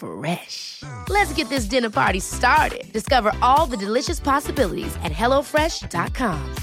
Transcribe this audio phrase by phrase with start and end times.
[0.00, 0.82] Fresh.
[1.10, 2.90] Let's get this dinner party started.
[2.90, 6.54] Discover all the delicious possibilities at hellofresh.com.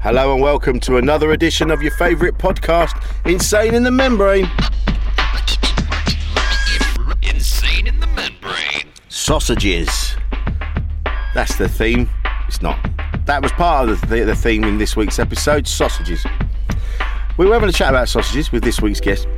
[0.00, 4.50] Hello and welcome to another edition of your favourite podcast, Insane in the Membrane.
[7.22, 8.92] Insane in the membrane.
[9.08, 10.16] Sausages.
[11.34, 12.10] That's the theme.
[12.48, 12.78] It's not.
[13.26, 16.24] That was part of the, the theme in this week's episode sausages.
[17.38, 19.28] We were having a chat about sausages with this week's guest,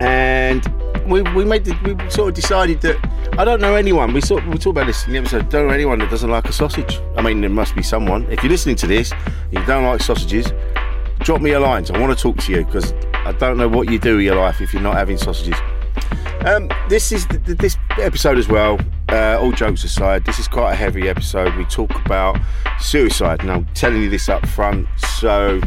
[0.00, 0.66] and
[1.06, 2.96] we, we made the, we sort of decided that
[3.38, 4.14] I don't know anyone.
[4.14, 5.50] We sort we talked about this in the episode.
[5.50, 6.98] Don't know anyone that doesn't like a sausage.
[7.14, 8.24] I mean, there must be someone.
[8.30, 9.12] If you're listening to this,
[9.50, 10.50] you don't like sausages.
[11.18, 11.84] Drop me a line.
[11.92, 14.36] I want to talk to you because I don't know what you do with your
[14.36, 15.56] life if you're not having sausages.
[16.46, 18.78] Um, this is th- th- this episode as well.
[19.10, 21.54] Uh, all jokes aside, this is quite a heavy episode.
[21.56, 22.38] We talk about
[22.78, 24.86] suicide, and I'm telling you this up front,
[25.18, 25.60] so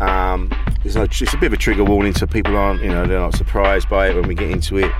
[0.00, 0.50] um,
[0.82, 3.20] there's no, it's a bit of a trigger warning, so people aren't, you know, they're
[3.20, 4.92] not surprised by it when we get into it.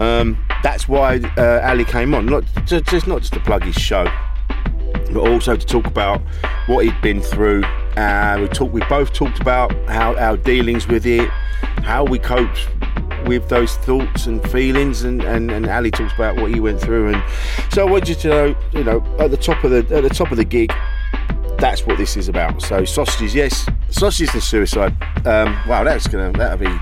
[0.00, 3.76] Um, that's why uh, Ali came on, not just, just not just to plug his
[3.76, 4.04] show,
[5.12, 6.20] but also to talk about
[6.66, 7.64] what he'd been through.
[7.96, 11.28] Uh, we talked, we both talked about how our dealings with it,
[11.84, 12.68] how we coped
[13.26, 17.14] with those thoughts and feelings, and, and, and Ali talks about what he went through.
[17.14, 17.22] And
[17.72, 20.10] so I want you to know, you know, at the top of the at the
[20.10, 20.72] top of the gig,
[21.62, 22.60] that's what this is about.
[22.60, 24.92] So sausages, yes, sausages and suicide.
[25.24, 26.76] Um, wow, that's gonna that'll be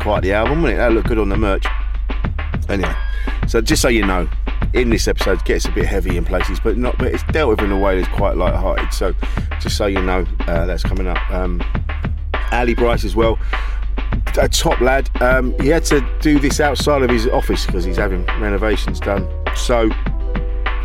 [0.00, 0.78] quite the album, wouldn't it?
[0.78, 1.66] That'll look good on the merch.
[2.70, 2.94] Anyway,
[3.46, 4.26] so just so you know,
[4.72, 6.96] in this episode it gets a bit heavy in places, but not.
[6.96, 8.94] But it's dealt with in a way that's quite light-hearted.
[8.94, 9.14] So
[9.60, 11.30] just so you know, uh, that's coming up.
[11.30, 11.62] Um,
[12.50, 13.38] Ali Brice as well.
[14.40, 15.10] A top lad.
[15.20, 19.28] Um, he had to do this outside of his office because he's having renovations done.
[19.54, 19.90] So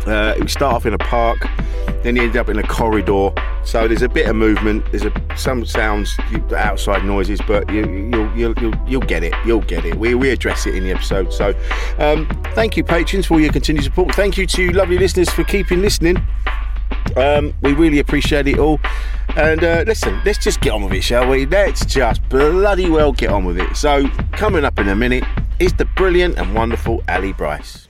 [0.06, 1.38] uh, we start off in a park,
[2.02, 3.30] then he ended up in a corridor.
[3.64, 4.84] So there's a bit of movement.
[4.90, 6.16] There's a, some sounds,
[6.56, 9.34] outside noises, but you, you'll, you'll, you'll, you'll get it.
[9.44, 9.96] You'll get it.
[9.96, 11.32] We, we address it in the episode.
[11.32, 11.54] So
[11.98, 14.14] um, thank you, patrons, for your continued support.
[14.14, 16.16] Thank you to lovely listeners for keeping listening.
[17.16, 18.80] Um, we really appreciate it all.
[19.36, 21.46] And uh, listen, let's just get on with it, shall we?
[21.46, 23.76] Let's just bloody well get on with it.
[23.76, 25.24] So, coming up in a minute
[25.58, 27.89] is the brilliant and wonderful Ali Brice.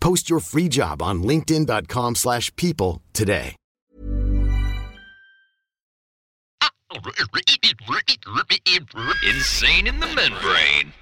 [0.00, 3.56] Post your free job on linkedin.com/people slash people today.
[9.28, 10.92] Insane in the membrane.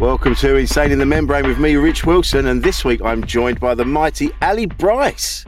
[0.00, 3.60] Welcome to Insane in the Membrane with me, Rich Wilson, and this week I'm joined
[3.60, 5.44] by the mighty Ali Brice.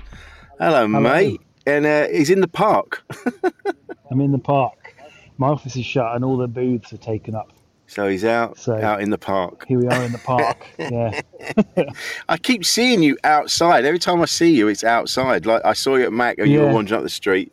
[0.59, 1.41] Hello, mate.
[1.67, 3.05] and uh, he's in the park.
[4.11, 4.95] I'm in the park.
[5.39, 7.51] My office is shut and all the booths are taken up.
[7.87, 9.67] So he's out So- out in the park.
[9.69, 10.67] Here we are in the park.
[10.79, 11.21] yeah.
[12.29, 13.85] I keep seeing you outside.
[13.85, 15.47] Every time I see you, it's outside.
[15.47, 17.53] Like I saw you at Mac, and you were wandering up the street.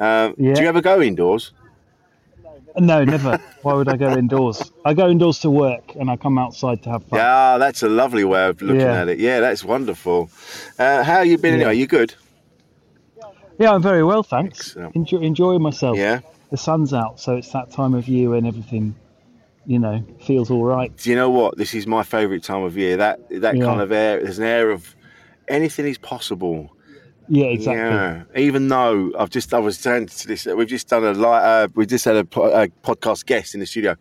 [0.00, 0.54] Um, Yeah.
[0.54, 1.52] Do you ever go indoors?
[2.78, 3.38] No, never.
[3.62, 4.72] Why would I go indoors?
[4.84, 7.18] I go indoors to work and I come outside to have fun.
[7.18, 9.02] Yeah, that's a lovely way of looking Yeah.
[9.02, 9.18] at it.
[9.18, 10.30] Yeah, that's wonderful.
[10.78, 11.66] Uh, how you been Yeah.
[11.66, 11.76] anyway?
[11.76, 12.14] You good?
[13.58, 14.74] Yeah, I'm very well, thanks.
[14.94, 15.96] Enjoy, enjoying myself.
[15.98, 16.20] Yeah.
[16.50, 18.94] The sun's out, so it's that time of year when everything,
[19.66, 20.94] you know, feels all right.
[20.96, 21.56] Do you know what?
[21.56, 22.96] This is my favourite time of year.
[22.96, 23.64] That that Yeah.
[23.64, 24.22] kind of air.
[24.22, 24.94] There's an air of
[25.48, 26.74] anything is possible.
[27.28, 27.80] Yeah, exactly.
[27.82, 28.22] Yeah.
[28.36, 31.42] Even though I've just I was saying to this, we've just done a light.
[31.42, 33.96] Uh, we just had a, a podcast guest in the studio,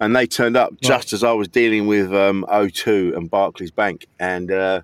[0.00, 4.06] and they turned up just as I was dealing with um, O2 and Barclays Bank,
[4.18, 4.80] and uh,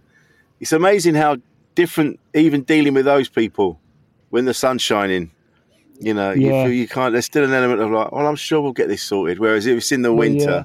[0.60, 1.38] it's amazing how
[1.74, 3.80] different even dealing with those people
[4.28, 5.30] when the sun's shining.
[6.00, 6.64] You know, you Yeah.
[6.64, 7.12] feel you can't.
[7.12, 9.38] There's still an element of like, well, I'm sure we'll get this sorted.
[9.38, 10.50] Whereas if it's in the winter.
[10.50, 10.64] yeah.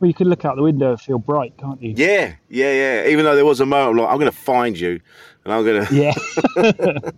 [0.00, 1.94] Well, you can look out the window and feel bright, can't you?
[1.96, 3.06] Yeah, yeah, yeah.
[3.08, 5.00] Even though there was a moment I'm like, I'm going to find you,
[5.44, 6.12] and I'm going to Yeah.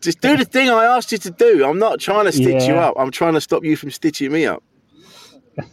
[0.00, 1.64] just do the thing I asked you to do.
[1.64, 2.94] I'm not trying to stitch you up.
[2.98, 4.62] I'm trying to stop you from stitching me up.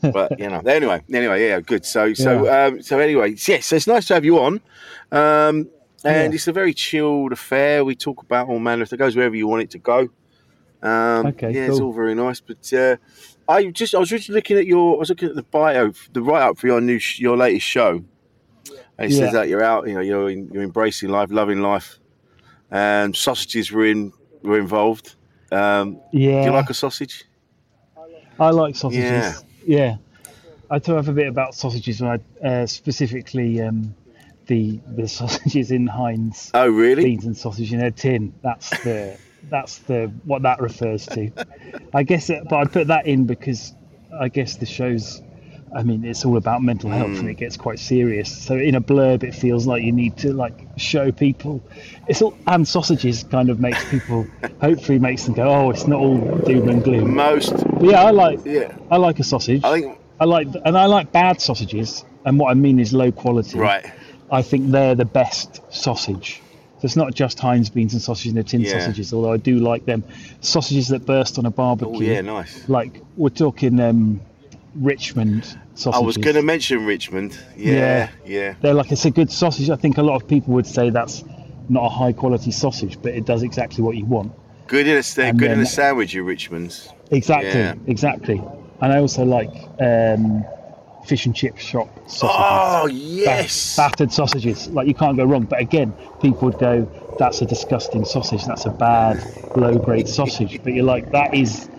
[0.01, 1.85] But you know, anyway, anyway, yeah, good.
[1.85, 4.59] So, so, um, so anyway, yes, so it's nice to have you on,
[5.11, 5.69] um,
[6.03, 6.35] and Yeah.
[6.35, 7.83] it's a very chilled affair.
[7.85, 10.09] We talk about all manner of It goes wherever you want it to go.
[10.83, 12.39] Um, Okay, yeah, it's all very nice.
[12.41, 12.97] But uh,
[13.47, 16.21] I just, I was just looking at your, I was looking at the bio, the
[16.21, 18.03] write up for your new, sh- your latest show.
[18.97, 21.99] And it says that you're out, you know, you're in, you're embracing life, loving life,
[22.71, 25.15] and sausages were in were involved.
[25.51, 26.41] Um, yeah.
[26.41, 27.25] Do you like a sausage?
[28.39, 29.03] I like sausages.
[29.03, 29.33] Yeah.
[29.65, 29.95] Yeah.
[30.69, 33.93] I do have a bit about sausages, and I, uh, specifically um,
[34.47, 37.03] the the sausages in Heinz Oh, really?
[37.03, 38.33] beans and sausage in a tin.
[38.41, 39.17] That's the
[39.49, 41.31] that's the what that refers to.
[41.93, 43.73] I guess, it, but I put that in because
[44.19, 45.21] I guess the show's.
[45.75, 47.19] I mean, it's all about mental health, Hmm.
[47.21, 48.31] and it gets quite serious.
[48.31, 51.61] So in a blurb, it feels like you need to like show people.
[52.07, 54.25] It's all and sausages kind of makes people.
[54.61, 57.13] hopefully, makes them go, oh, it's not all doom and gloom.
[57.15, 58.73] Most, But yeah, I like yeah.
[58.89, 59.63] I like a sausage.
[59.65, 62.05] I think I like and I like bad sausages.
[62.23, 63.59] And what I mean is low quality.
[63.59, 63.85] right.
[64.31, 66.41] I think they're the best sausage.
[66.79, 68.79] So it's not just Heinz beans and sausage and the tin Yeah.
[68.79, 70.03] sausages, although I do like them.
[70.41, 71.95] Sausages that burst on a barbecue.
[71.95, 72.67] Oh, yeah, nice.
[72.67, 74.19] Like we're talking um,
[74.75, 75.43] Richmond
[75.75, 76.01] sausages.
[76.01, 77.37] I was going to mention Richmond.
[77.55, 78.55] Yeah, yeah.
[78.61, 79.69] They're like it's a good sausage.
[79.69, 81.23] I think a lot of people would say that's
[81.69, 84.31] not a high quality sausage, but it does exactly what you want.
[84.67, 86.91] Good in a And good in a sandwich, you Richmonds.
[87.11, 87.75] Exactly, Yeah.
[87.87, 88.41] exactly.
[88.81, 90.43] And I also like um,
[91.05, 92.35] fish and chip shop sausages.
[92.45, 93.75] Oh yes.
[93.77, 94.67] battered sausages.
[94.69, 95.43] Like you can't go wrong.
[95.43, 96.87] But again, people would go,
[97.19, 98.45] "That's a disgusting sausage.
[98.45, 99.23] That's a bad,
[99.55, 101.69] low-grade sausage." But you're like, "That is,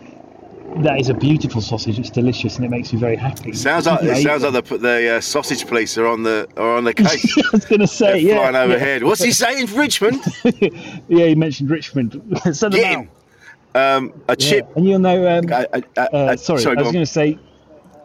[0.78, 1.98] that is a beautiful sausage.
[1.98, 5.16] It's delicious, and it makes me very happy." Sounds like it sounds like the the
[5.16, 7.36] uh, sausage police are on the are on the case.
[7.38, 8.62] I was going to say, They're yeah, flying yeah.
[8.62, 9.02] overhead.
[9.02, 10.22] What's he saying, Richmond?
[11.08, 12.20] yeah, he mentioned Richmond.
[12.52, 13.08] Send Get him.
[13.74, 14.48] Um, a Yeah.
[14.48, 14.76] chip.
[14.76, 15.28] And you'll know.
[15.38, 17.38] Um, uh, uh, uh, uh, sorry, sorry, I was going to say,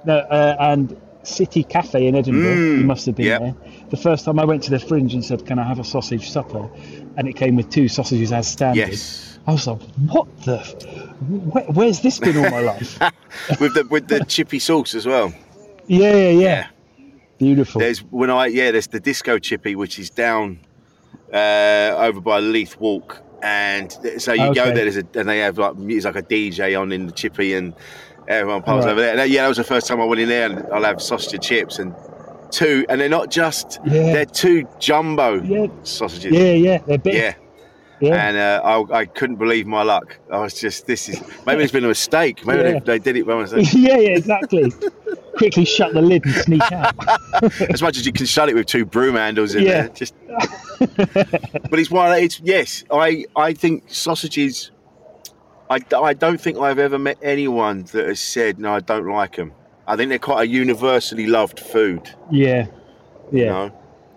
[0.06, 2.56] no, uh, and City Cafe in Edinburgh.
[2.56, 3.42] Mm, you must have been yep.
[3.42, 3.56] there.
[3.90, 6.30] The first time I went to the Fringe and said, "Can I have a sausage
[6.30, 6.70] supper?"
[7.18, 8.90] and it came with two sausages as standard.
[8.90, 9.40] Yes.
[9.48, 10.58] I was like, "What the?
[11.28, 13.00] Where, where's this been all my life?"
[13.60, 15.34] with the with the chippy sauce as well.
[15.88, 16.68] yeah, yeah, yeah.
[17.38, 17.82] Beautiful.
[17.82, 20.60] There's when I yeah, there's the disco chippy which is down
[21.34, 25.58] uh, over by Leith Walk, and so you go there, there's a, and they have
[25.58, 27.74] like music like a DJ on in the chippy, and
[28.40, 28.92] everyone piles Right.
[28.92, 29.20] over there.
[29.20, 31.34] Uh, yeah, that was the first time I went in there, and I'll have sausage
[31.34, 31.94] and chips and
[32.52, 34.14] two, and they're not just Yeah.
[34.14, 35.68] they're two jumbo Yeah.
[35.84, 36.32] sausages.
[36.32, 36.78] yeah, yeah.
[36.86, 37.14] They're big.
[37.16, 37.34] Yeah.
[38.02, 38.28] yeah.
[38.28, 38.62] And uh,
[38.92, 40.18] I, I couldn't believe my luck.
[40.32, 42.46] I was just, this is maybe it's been a mistake.
[42.46, 43.68] Maybe they, they did it by mistake.
[43.74, 44.72] yeah, yeah, exactly.
[45.38, 46.94] Quickly shut the lid and sneak out.
[47.74, 49.84] as much as you can shut it with two broom handles in Yeah.
[49.84, 49.90] there.
[49.90, 50.14] Just,
[50.80, 52.12] but it's one.
[52.22, 52.84] It's yes.
[52.92, 54.71] I I think sausages.
[55.72, 58.74] I, I don't think I've ever met anyone that has said no.
[58.74, 59.54] I don't like them.
[59.88, 62.14] I think they're quite a universally loved food.
[62.30, 62.68] Yeah,
[63.32, 63.40] yeah.
[63.40, 63.72] You know,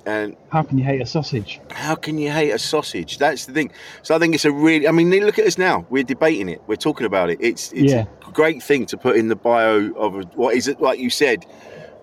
[0.06, 1.60] and How can you hate a sausage?
[1.70, 3.18] how can you hate a sausage?
[3.18, 3.70] That's the thing.
[4.02, 4.86] So I think it's a really.
[4.88, 5.86] I mean, look at us now.
[5.90, 6.60] We're debating it.
[6.66, 7.38] We're talking about it.
[7.40, 8.04] It's it's Yeah.
[8.26, 11.08] a great thing to put in the bio of a, what is it like you
[11.10, 11.46] said,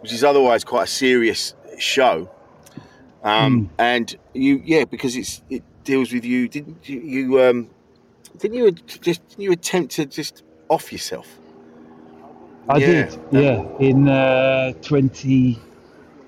[0.01, 2.29] which is otherwise quite a serious show.
[3.23, 6.47] Um, and you, yeah, because it's it deals with you.
[6.47, 6.99] Didn't you?
[7.01, 7.69] you um,
[8.41, 11.27] didn't you just didn't you attempt to just off yourself?
[12.69, 12.85] I Yeah.
[12.87, 15.55] did, yeah, in uh, 20,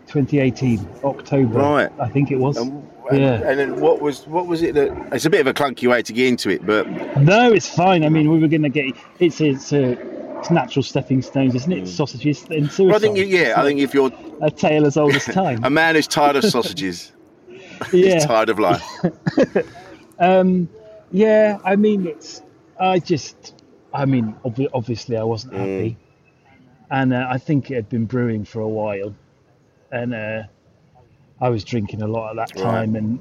[0.08, 1.60] 2018, October.
[1.60, 1.90] Right.
[2.00, 2.58] I think it was.
[2.58, 3.42] And, And, Yeah.
[3.50, 5.10] and then what was what was it that?
[5.12, 6.88] It's a bit of a clunky way to get into it, but
[7.22, 8.04] No, it's fine.
[8.06, 9.98] I mean, we were going to get it's it's a
[10.40, 11.88] it's natural stepping stones, isn't it?
[11.88, 12.84] Sausages and suicide.
[12.84, 12.88] Mm.
[12.88, 15.60] well, I think yeah, I think if you're a tale as old as time.
[15.66, 17.12] a man who's tired of sausages,
[17.92, 18.84] yeah, he's tired of life.
[21.14, 21.60] yeah.
[21.64, 22.42] I mean, it's
[22.80, 23.56] I just
[23.94, 25.98] I mean, obvi- obviously, I wasn't happy,
[26.90, 29.16] and uh, I think it had been brewing for a while,
[29.92, 30.44] and uh,
[31.40, 32.64] I was drinking a lot at that Right.
[32.64, 33.20] time, and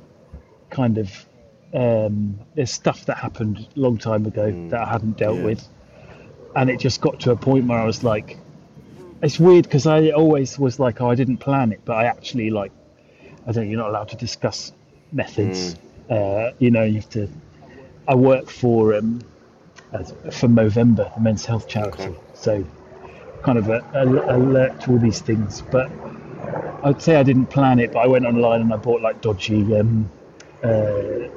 [0.70, 1.26] kind of
[1.74, 5.44] um, there's stuff that happened a long time ago that I hadn't dealt Yeah.
[5.44, 5.68] with,
[6.56, 8.38] and it just got to a point where I was like,
[9.22, 12.50] it's weird because I always was like, oh, I didn't plan it, but I actually
[12.50, 12.72] like,
[13.46, 14.72] I don't, you're not allowed to discuss
[15.12, 15.76] methods.
[16.10, 17.28] Uh, you know, you have to.
[18.08, 19.20] I work for um,
[20.30, 22.14] for Movember, the men's health charity, Okay.
[22.34, 22.64] so
[23.42, 25.62] kind of a, a, alert to all these things.
[25.70, 25.90] But
[26.82, 29.76] I'd say I didn't plan it, but I went online and I bought like dodgy
[29.76, 30.10] um,
[30.62, 31.28] uh,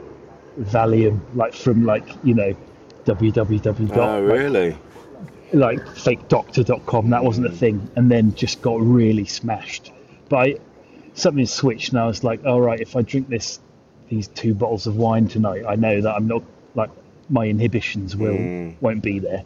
[0.60, 2.56] Valium, like from like you know
[3.06, 3.98] www.
[3.98, 4.72] oh, really?
[5.54, 9.92] like like fakedoctor.com that wasn't a thing and then just got really smashed
[10.28, 10.56] but I,
[11.14, 13.60] something switched and i was like all right if i drink this
[14.10, 16.44] these two bottles of wine tonight i know that i'm not
[16.76, 16.90] like
[17.30, 19.44] my inhibitions will won't be there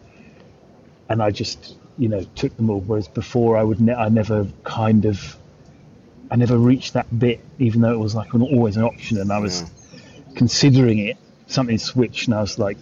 [1.08, 4.46] and i just you know took them all whereas before i would ne- i never
[4.64, 5.38] kind of
[6.30, 9.32] i never reached that bit even though it was like an, always an option and
[9.32, 9.64] i was
[10.36, 11.18] considering it
[11.48, 12.78] something switched and i was like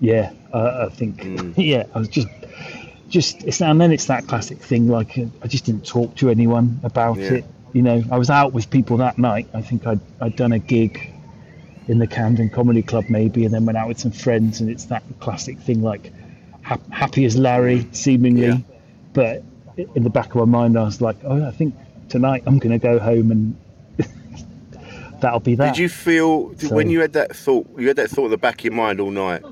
[0.00, 1.24] yeah, uh, I think
[1.56, 2.28] yeah, I was just
[3.08, 6.28] just it's and then it's that classic thing like uh, I just didn't talk to
[6.28, 7.34] anyone about Yeah.
[7.34, 7.44] it.
[7.72, 9.48] You know, I was out with people that night.
[9.54, 11.10] I think I'd I'd done a gig
[11.88, 14.86] in the Camden Comedy Club maybe, and then went out with some friends, and it's
[14.86, 16.12] that classic thing like
[16.62, 18.58] hap- happy as Larry seemingly, Yeah.
[19.12, 19.42] but
[19.94, 21.74] in the back of my mind I was like, oh, I think
[22.08, 23.56] tonight I'm going to go home and
[25.20, 25.74] that'll be that.
[25.74, 27.66] Did you feel did- when you had that thought?
[27.78, 29.42] You had that thought in the back of your mind all night.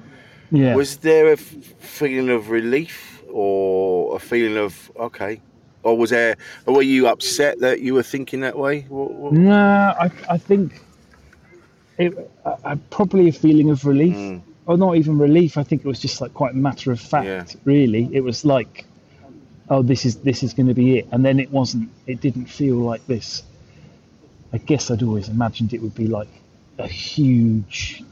[0.50, 0.74] yeah.
[0.74, 1.38] Was there a f-
[1.78, 5.40] feeling of relief or a feeling of okay,
[5.82, 6.36] or was there?
[6.66, 8.82] Or were you upset that you were thinking that way?
[8.88, 9.32] What, what?
[9.32, 10.80] No, I, I think
[12.02, 14.38] it, probably a feeling of relief, Hmm.
[14.66, 15.56] or not even relief.
[15.59, 17.26] I think it was just like quite matter of fact.
[17.26, 17.44] Yeah.
[17.64, 18.85] Really, it was like,
[19.68, 21.88] oh, this is this is going to be it, and then it wasn't.
[22.06, 23.42] It didn't feel like this.
[24.52, 26.28] I guess I'd always imagined it would be like
[26.78, 28.02] a huge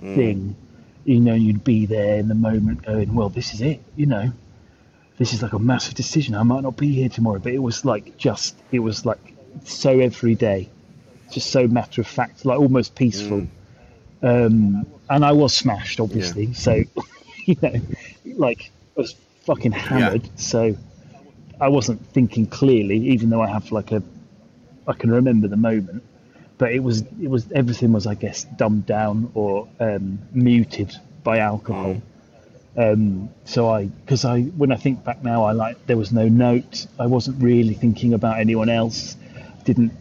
[0.00, 0.14] Hmm.
[0.14, 0.56] thing.
[1.04, 3.80] You know, you'd be there in the moment, going, well, this is it.
[3.96, 4.32] You know,
[5.18, 6.34] this is like a massive decision.
[6.34, 9.18] I might not be here tomorrow, but it was like just, it was like
[9.64, 10.68] so every day,
[11.30, 13.46] just so matter of fact, like almost peaceful.
[14.22, 16.52] Um, and I was smashed, obviously.
[16.54, 16.82] So,
[17.46, 17.80] you know,
[18.24, 20.28] like I was fucking hammered.
[20.38, 20.76] So
[21.60, 24.02] I wasn't thinking clearly, even though I have like a,
[24.86, 26.02] I can remember the moment.
[26.58, 30.94] But it was, it was everything was, I guess, dumbed down or um, muted
[31.24, 32.02] by alcohol.
[32.76, 36.28] Um, so I, because I, when I think back now, I like there was no
[36.28, 36.86] note.
[36.98, 39.16] I wasn't really thinking about anyone else.
[39.64, 39.92] Didn't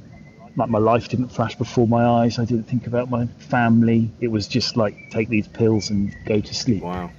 [0.60, 2.38] like my life didn't flash before my eyes.
[2.38, 4.12] I didn't think about my family.
[4.20, 6.84] It was just like take these pills and go to sleep.
[6.84, 7.12] Wow.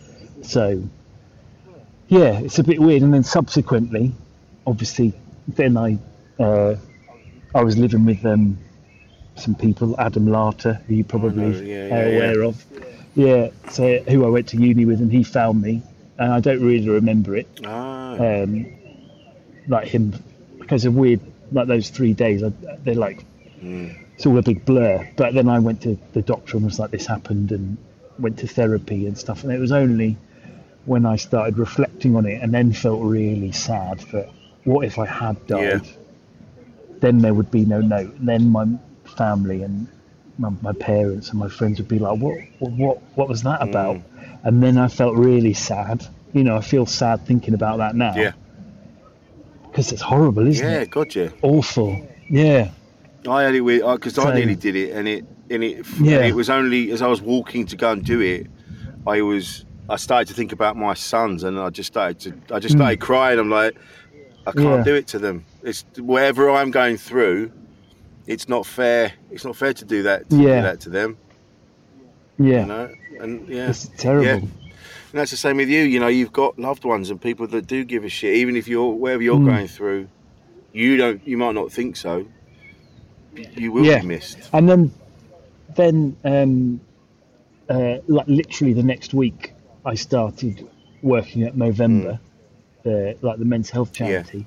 [0.43, 0.83] So
[2.09, 3.03] yeah, it's a bit weird.
[3.03, 4.13] And then subsequently,
[4.67, 5.15] obviously,
[5.49, 5.99] then I,
[6.39, 6.77] uh,
[7.55, 8.59] I was living with um,
[9.37, 12.65] some people, Adam Larter, who you probably know, yeah, yeah, are aware of.
[13.15, 15.83] Yeah, so who I went to uni with, and he found me,
[16.19, 17.49] and I don't really remember it.
[17.65, 18.15] Ah.
[18.15, 18.67] Um,
[19.67, 20.15] like him,
[20.59, 21.21] because of weird,
[21.53, 22.51] like those three days, I,
[22.83, 23.25] they're like,
[23.61, 25.09] it's all a big blur.
[25.17, 27.77] But then I went to the doctor and was like, this happened, and
[28.19, 29.45] went to therapy and stuff.
[29.45, 30.17] And it was only
[30.85, 34.31] when I started reflecting on it, and then felt really sad that
[34.65, 35.87] what if I had died?
[35.87, 35.93] Yeah.
[37.01, 38.15] Then there would be no note.
[38.17, 38.67] And Then my
[39.17, 39.89] family and
[40.39, 43.97] my, my parents and my friends would be like, what, what, what, was that about?
[43.97, 44.39] Mm.
[44.45, 46.07] And then I felt really sad.
[46.33, 48.15] You know, I feel sad thinking about that now.
[48.15, 48.33] Yeah.
[49.63, 50.71] Because it's horrible, isn't it?
[50.71, 50.81] Yeah.
[50.81, 50.91] it?
[50.91, 51.33] Gotcha.
[51.43, 52.09] Awful.
[52.29, 52.71] Yeah.
[53.29, 56.19] I had it with because I So- nearly did it, and it and it Yeah.
[56.19, 58.47] and it was only as I was walking to go and do it,
[59.07, 62.59] I was I started to think about my sons, and I just started to I
[62.61, 63.39] just started crying.
[63.39, 63.77] I'm like,
[64.47, 64.73] I can't Hmm.
[64.79, 64.85] Yeah.
[64.85, 65.45] do it to them.
[65.63, 67.51] It's whatever I'm going through.
[68.27, 69.13] It's not fair.
[69.31, 70.31] It's not fair to do that.
[70.31, 70.57] To Yeah.
[70.57, 71.17] do that to them.
[72.39, 72.61] Yeah.
[72.63, 74.25] You know, and yeah, It's terrible.
[74.25, 74.35] Yeah.
[74.37, 75.83] And that's the same with you.
[75.83, 78.69] You know, you've got loved ones and people that do give a shit, even if
[78.69, 79.47] you're whatever you're Mm.
[79.47, 80.07] going through.
[80.73, 81.21] You don't.
[81.27, 82.27] You might not think so.
[83.55, 84.01] You will Yeah.
[84.01, 84.39] be missed.
[84.53, 84.91] And then,
[85.77, 86.81] then, um,
[87.69, 90.67] uh, like literally the next week, I started
[91.03, 92.19] working at Movember,
[92.85, 94.05] uh, like the men's health Hmm.
[94.05, 94.09] Yeah.
[94.23, 94.47] charity,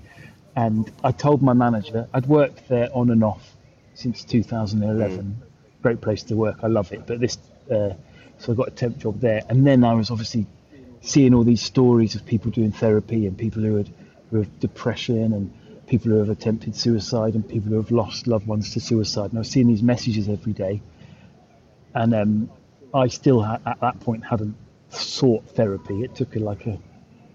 [0.56, 3.56] and I told my manager I'd worked there on and off
[3.96, 5.36] since 2011,
[5.82, 6.58] great place to work.
[6.64, 7.04] I love it.
[7.08, 7.38] But this,
[7.72, 7.94] uh,
[8.38, 10.46] so I got a temp job there, and then I was obviously
[11.02, 13.90] seeing all these stories of people doing therapy and people who had
[14.30, 15.54] who have depression and
[15.94, 19.30] people who have attempted suicide and people who have lost loved ones to suicide.
[19.30, 20.82] And I was seeing these messages every day,
[21.94, 22.50] and um,
[22.92, 24.56] I still ha- at that point hadn't
[24.90, 26.04] sought therapy.
[26.04, 26.80] It took like a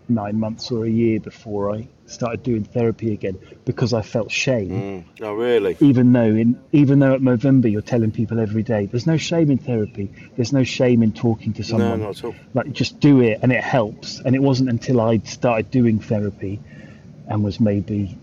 [0.09, 5.05] nine months or a year before I started doing therapy again because I felt shame.
[5.21, 5.77] Oh, really?
[5.79, 9.53] Even though in even though at Movember you're telling people every day, there's no shame
[9.53, 10.11] in therapy.
[10.35, 12.01] There's no shame in talking to someone.
[12.01, 12.35] No, not at all.
[12.55, 14.19] Like just do it and it helps.
[14.19, 16.59] And it wasn't until I'd started doing therapy
[17.29, 18.19] and was maybe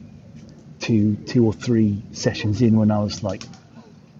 [0.80, 3.44] two two or three sessions in when I was like,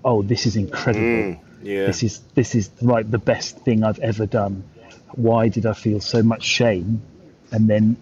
[0.04, 1.42] oh, this is incredible.
[1.62, 1.88] Yeah.
[1.88, 4.64] This is this is like the best thing I've ever done.
[5.14, 7.02] Why did I feel so much shame?
[7.52, 7.98] And then,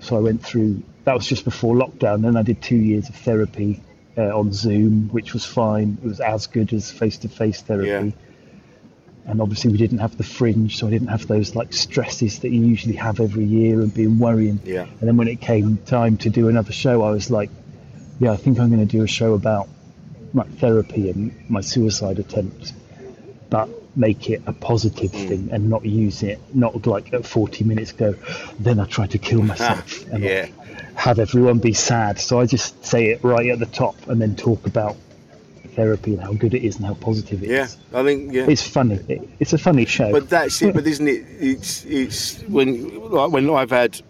[0.00, 0.82] so I went through.
[1.04, 2.22] That was just before lockdown.
[2.22, 3.82] Then I did two years of therapy
[4.18, 5.98] uh, on Zoom, which was fine.
[6.02, 7.88] It was as good as face-to-face therapy.
[7.88, 8.10] Yeah.
[9.26, 12.50] And obviously, we didn't have the fringe, so I didn't have those like stresses that
[12.50, 14.60] you usually have every year and being worrying.
[14.64, 14.82] Yeah.
[14.82, 17.50] And then when it came time to do another show, I was like,
[18.18, 19.68] yeah, I think I'm going to do a show about
[20.32, 22.72] my therapy and my suicide attempt,
[23.50, 25.28] but make it a positive Mm.
[25.28, 28.14] thing and not use it, not like at 40 minutes go,
[28.58, 30.46] then I tried to kill myself and Yeah.
[30.94, 32.18] have everyone be sad.
[32.20, 34.96] So I just say it right at the top and then talk about
[35.74, 37.76] therapy and how good it is and how positive it is.
[37.92, 38.46] Yeah, I think yeah.
[38.48, 38.96] It's funny.
[39.08, 40.10] It, it's a funny show.
[40.12, 40.74] But that's it.
[40.74, 41.24] But isn't it?
[41.38, 44.00] It's it's when like when I've had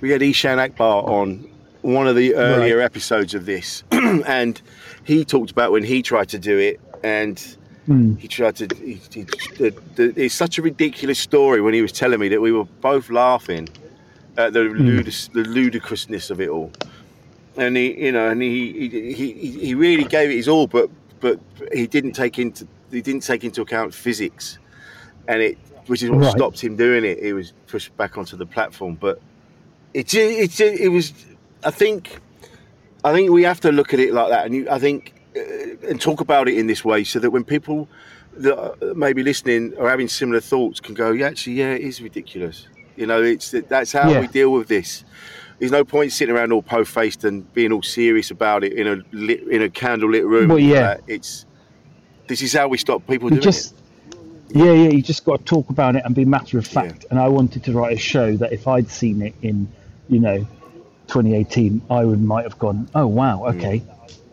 [0.00, 1.48] we had Eshaan Akbar on
[1.82, 2.84] one of the earlier Right.
[2.84, 4.60] episodes of this, and
[5.04, 7.38] he talked about when he tried to do it, and
[7.86, 8.14] Hmm.
[8.14, 8.68] he tried to.
[8.76, 9.24] He, he,
[9.58, 12.64] the, the, it's such a ridiculous story when he was telling me that we were
[12.80, 13.68] both laughing
[14.38, 14.88] at the, Hmm.
[14.88, 16.72] ludic- the ludicrousness of it all.
[17.56, 20.90] And he, you know, and he, he he he really gave it his all, but
[21.20, 21.38] but
[21.72, 24.58] he didn't take into he didn't take into account physics,
[25.28, 26.32] and it which is what Right.
[26.32, 27.22] stopped him doing it.
[27.22, 29.20] He was pushed back onto the platform, but
[29.92, 31.12] it it it, it was.
[31.64, 32.20] I think
[33.04, 35.88] I think we have to look at it like that, and you, I think uh,
[35.88, 37.88] and talk about it in this way, so that when people
[38.38, 42.66] that maybe listening or having similar thoughts can go, yeah, actually, yeah, it is ridiculous.
[42.96, 44.20] You know, it's that's how Yeah.
[44.20, 45.04] we deal with this.
[45.58, 48.96] There's no point sitting around all po-faced and being all serious about it in a
[49.12, 50.48] lit, in a candlelit room.
[50.48, 50.90] Well, yeah.
[50.90, 51.46] Uh, it's
[52.26, 53.74] this is how we stop people you doing just
[54.48, 57.08] yeah yeah you just got to talk about it and be matter of fact Yeah.
[57.10, 59.68] and i wanted to write a show that if i'd seen it in
[60.08, 60.46] you know
[61.08, 63.56] 2018 i would might have gone oh wow Mm.
[63.56, 63.82] okay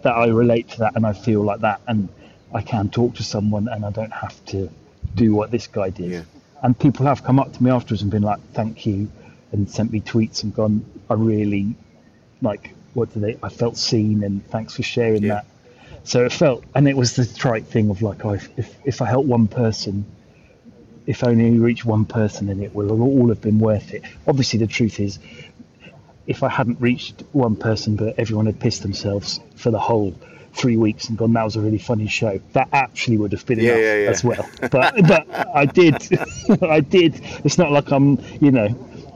[0.04, 2.08] that i relate to that and i feel like that and
[2.54, 4.70] i can talk to someone and i don't have to
[5.16, 6.22] do what this guy did Yeah.
[6.64, 9.10] and people have come up to me afterwards and been like thank you
[9.52, 11.76] and sent me tweets and gone i really
[12.42, 15.36] like what do they i felt seen and thanks for sharing Yeah.
[15.36, 15.46] that
[16.04, 19.02] so it felt, and it was the trite thing of like, oh, if, if, if
[19.02, 20.06] I help one person,
[21.06, 24.04] if only you reach one person, then it will all have been worth it.
[24.28, 25.20] Obviously, the truth is,
[26.26, 30.16] if I hadn't reached one person, but everyone had pissed themselves for the whole
[30.54, 33.60] three weeks and gone, that was a really funny show, that actually would have been
[33.60, 34.10] Yeah, enough yeah, yeah.
[34.10, 34.50] as well.
[34.72, 36.02] But but I did,
[36.62, 37.20] I did.
[37.46, 38.68] It's not like I'm, you know,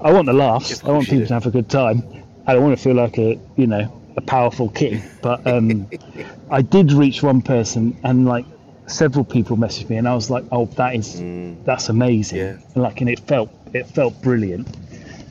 [0.06, 0.84] I want the laughs.
[0.84, 2.04] I want people to have a good time.
[2.46, 5.02] I don't want to feel like a, you know, a powerful king.
[5.24, 5.89] But um,
[6.52, 8.46] I did reach one person, and like
[8.86, 11.20] several people messaged me, and I was like, "Oh, that is
[11.63, 12.60] that's amazing!" Mm.
[12.60, 12.65] Yeah.
[12.76, 14.68] And like, and it felt it felt brilliant.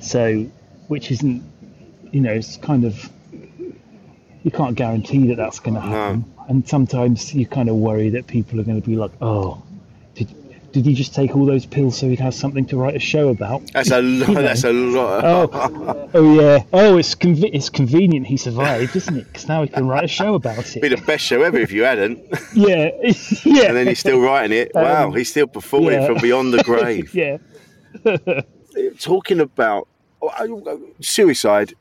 [0.00, 0.44] So,
[0.88, 1.44] which isn't,
[2.10, 3.08] you know, it's kind of
[4.42, 8.26] you can't guarantee that that's going to happen, and sometimes you kind of worry that
[8.26, 9.62] people are going to be like, "Oh,
[10.74, 13.28] did he just take all those pills so he'd have something to write a show
[13.28, 14.28] about?" That's a lot.
[14.28, 14.42] You know.
[14.42, 15.24] That's a lot.
[15.24, 16.64] Oh, oh yeah.
[16.72, 19.26] Oh, it's it's convenient he survived, isn't it?
[19.28, 20.82] Because now he can write a show about it.
[20.82, 22.18] Be the best show ever if you hadn't.
[22.54, 22.90] Yeah,
[23.44, 23.66] yeah.
[23.68, 24.72] and then he's still writing it.
[24.74, 26.06] Wow, he's still performing yeah.
[26.06, 27.14] from beyond the grave.
[27.24, 27.38] yeah.
[28.98, 29.86] Talking about
[30.20, 31.74] oh, suicide,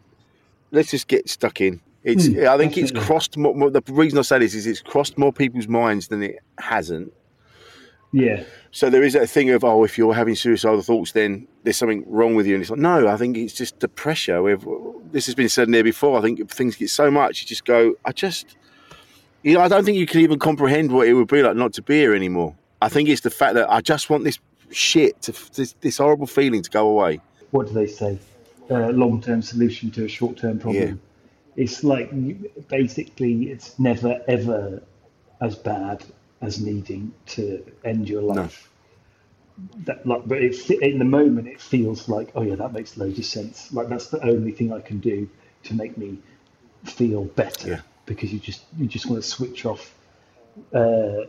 [0.72, 1.82] let's just get stuck in.
[2.04, 2.28] It's.
[2.28, 3.72] Hmm, I think it's crossed more, more.
[3.72, 7.12] The reason I say this is it's crossed more people's minds than it hasn't.
[8.14, 8.44] Yeah.
[8.74, 12.04] So there is that thing of oh, if you're having suicidal thoughts, then there's something
[12.08, 12.56] wrong with you.
[12.56, 14.42] And it's like no, I think it's just the pressure.
[14.42, 14.66] We've,
[15.12, 16.18] this has been said there before.
[16.18, 17.94] I think things get so much, you just go.
[18.04, 18.58] I just,
[19.44, 21.74] you know, I don't think you can even comprehend what it would be like not
[21.74, 22.56] to be here anymore.
[22.82, 24.40] I think it's the fact that I just want this
[24.72, 27.22] shit, to, this, this horrible feeling to go away.
[27.52, 28.18] What do they say?
[28.72, 31.00] Uh, long-term solution to a short-term problem.
[31.58, 32.10] It's like
[32.70, 34.82] basically it's never ever
[35.42, 36.04] as bad
[36.44, 38.70] as needing to end your life.
[39.86, 43.20] That like, but it, in the moment it feels like, oh yeah, that makes loads
[43.20, 43.72] of sense.
[43.72, 45.30] Like that's the only thing I can do
[45.64, 46.18] to make me
[46.86, 47.82] feel better Yeah.
[48.06, 49.94] because you just you just want to switch off
[50.74, 51.26] uh,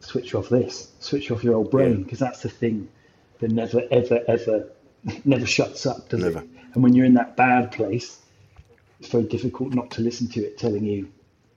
[0.00, 2.88] switch off this, switch off your old brain, because that's the thing
[3.38, 4.68] that never, ever, ever,
[5.24, 6.40] never shuts up, does Never.
[6.40, 6.48] it?
[6.74, 8.20] And when you're in that bad place,
[9.00, 11.10] it's very difficult not to listen to it telling you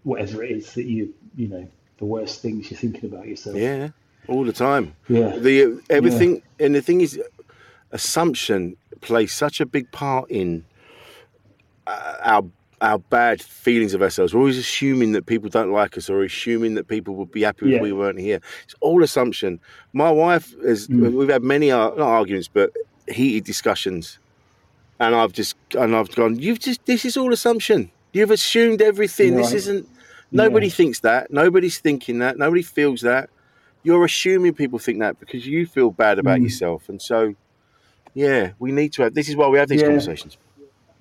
[0.04, 3.56] whatever it is that you, you know, the worst things you're thinking about yourself.
[3.56, 3.90] Yeah,
[4.28, 4.94] all the time.
[5.08, 5.38] Yeah.
[5.38, 7.20] The everything, and the thing is,
[7.92, 10.66] assumption plays such a big part in
[11.88, 12.44] uh, our
[12.82, 14.34] our bad feelings of ourselves.
[14.34, 17.70] We're always assuming that people don't like us, or assuming that people would be happy
[17.70, 17.78] Yeah.
[17.78, 18.42] if we weren't here.
[18.66, 19.60] It's all assumption.
[19.94, 20.90] My wife is.
[20.90, 22.74] We've had many ar- not arguments, but
[23.08, 24.20] heated discussions,
[25.00, 26.38] and I've just and I've gone.
[26.40, 26.86] You've just.
[26.86, 27.92] This is all assumption.
[28.12, 29.36] You've assumed everything.
[29.36, 29.88] This isn't.
[30.32, 30.76] Nobody Yeah.
[30.76, 31.32] thinks that.
[31.32, 32.38] Nobody's thinking that.
[32.38, 33.30] Nobody feels that.
[33.84, 36.44] You're assuming people think that because you feel bad about Mm.
[36.44, 37.36] yourself, and so,
[38.14, 39.14] yeah, we need to have.
[39.14, 39.88] This is why we have these Yeah.
[39.88, 40.38] conversations.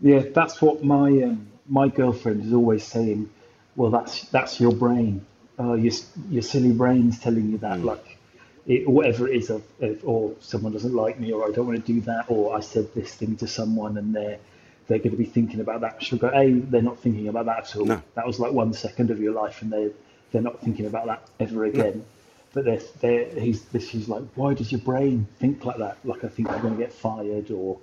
[0.00, 3.30] Yeah, that's what my um, my girlfriend is always saying.
[3.76, 5.26] Well, that's that's your brain.
[5.58, 5.92] Uh, your
[6.30, 8.18] your silly brain's telling you that, like
[8.66, 11.84] it, whatever it is, of, of, or someone doesn't like me, or I don't want
[11.84, 14.38] to do that, or I said this thing to someone, and they're
[14.87, 16.03] they're going to be thinking about that.
[16.03, 17.87] She'll go, "Hey, they're not thinking about that at all.
[17.87, 18.03] No.
[18.14, 19.90] That was like one second of your life, and they
[20.33, 22.05] they're not thinking about that ever again."
[22.53, 25.99] But they're, they're, he's, she's like, why does your brain think like that?
[26.05, 27.81] Like I think you're going to get fired, or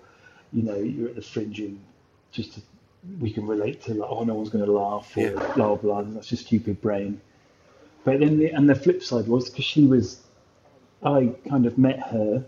[0.54, 1.78] you know, you're at the fringe and
[2.32, 2.62] just to,
[3.20, 5.54] we can relate to like, oh, no one's going to laugh or Yeah.
[5.56, 6.04] blah blah.
[6.04, 7.20] That's just stupid brain.
[8.06, 10.22] But then the and the flip side was because she was,
[11.04, 12.46] I kind of met her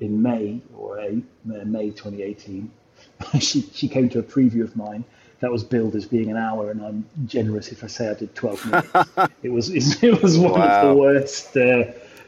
[0.00, 2.70] in May or a, May 2018.
[3.40, 5.04] she she came to a preview of mine
[5.40, 8.34] that was billed as being an hour, and I'm generous if I say I did
[8.34, 9.32] 12 minutes.
[9.42, 9.70] it was
[10.02, 11.56] it was one of the worst.
[11.56, 11.84] Uh,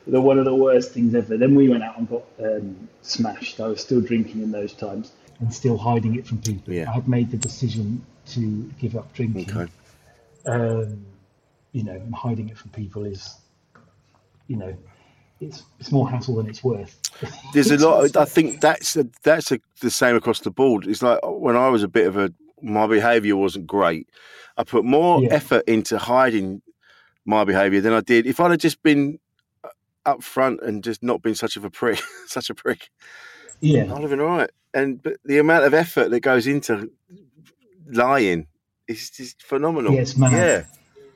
[0.07, 1.37] the one of the worst things ever.
[1.37, 3.61] Then we went out and got um, smashed.
[3.61, 6.75] I was still drinking in those times and still hiding it from people.
[6.75, 6.91] Yeah.
[6.91, 9.51] I had made the decision to give up drinking.
[9.51, 9.73] Okay.
[10.47, 11.07] Um,
[11.73, 13.37] you know, and hiding it from people is,
[14.47, 14.77] you know,
[15.41, 16.99] it's it's more hassle than it's worth.
[17.53, 18.17] There's a lot.
[18.17, 20.87] I think that's a, that's a, the same across the board.
[20.87, 24.09] It's like when I was a bit of a my behaviour wasn't great.
[24.57, 25.29] I put more Yeah.
[25.33, 26.63] effort into hiding
[27.27, 29.19] my behaviour than I did if I'd have just been
[29.65, 29.69] uh,
[30.07, 32.89] up front and just not been such of a prick, such a prick.
[33.61, 34.51] Yeah, I'd have been all right.
[34.73, 36.91] And but the amount of effort that goes into
[37.87, 38.47] lying
[38.89, 39.93] is just phenomenal.
[39.95, 40.33] Yes, man.
[40.33, 40.65] Yeah,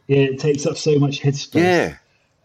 [0.07, 1.55] yeah, it takes up so much headspace.
[1.63, 1.97] yeah.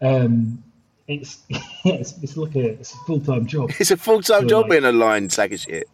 [0.02, 0.62] Um,
[1.08, 1.38] it's
[1.84, 3.70] it's, it's like a it's a full time job.
[3.78, 5.88] It's a full time job like- being a lying sack of shit.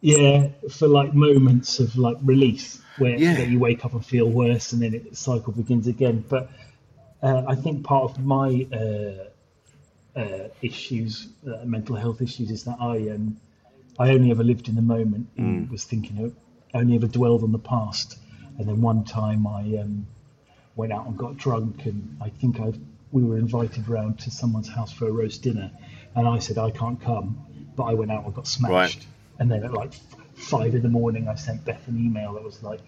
[0.00, 3.38] Yeah, for like moments of like release where Yeah.
[3.38, 6.24] where you wake up and feel worse, and then it cycle begins again.
[6.28, 6.50] But
[7.22, 12.76] uh, I think part of my uh, uh, issues, uh, mental health issues, is that
[12.80, 13.38] I um,
[13.98, 16.34] I only ever lived in the moment and was thinking of
[16.74, 18.18] only ever dwelled on the past.
[18.58, 20.06] And then one time I um,
[20.76, 22.72] went out and got drunk, and I think I
[23.14, 25.70] we were invited round to someone's house for a roast dinner,
[26.16, 27.38] and I said I can't come,
[27.76, 28.72] but I went out and got smashed.
[28.72, 29.06] Right.
[29.38, 29.94] And then at like
[30.34, 32.80] five in the morning, I sent Beth an email that was like,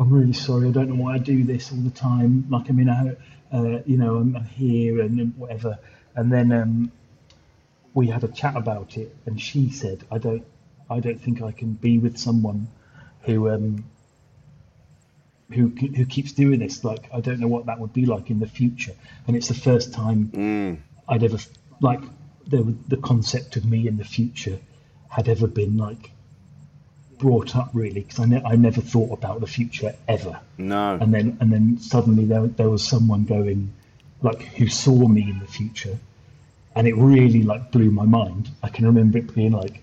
[0.00, 0.68] "I'm really sorry.
[0.68, 2.46] I don't know why I do this all the time.
[2.48, 3.16] Like I'm in a,
[3.52, 5.78] uh, you know, I'm, I'm here and, and whatever."
[6.14, 6.92] And then um,
[7.92, 10.46] we had a chat about it, and she said, "I don't,
[10.88, 12.68] I don't think I can be with someone
[13.20, 13.84] who um,
[15.50, 16.84] who who keeps doing this.
[16.84, 18.92] Like I don't know what that would be like in the future."
[19.26, 20.78] And it's the first time mm.
[21.08, 21.38] I'd ever
[21.80, 22.02] like
[22.46, 24.58] the the concept of me in the future
[25.08, 26.10] had ever been like
[27.18, 30.98] brought up really because I, ne- I never thought about the future ever No.
[31.00, 33.72] and then and then suddenly there there was someone going
[34.22, 35.98] like who saw me in the future
[36.74, 39.82] and it really like blew my mind I can remember it being like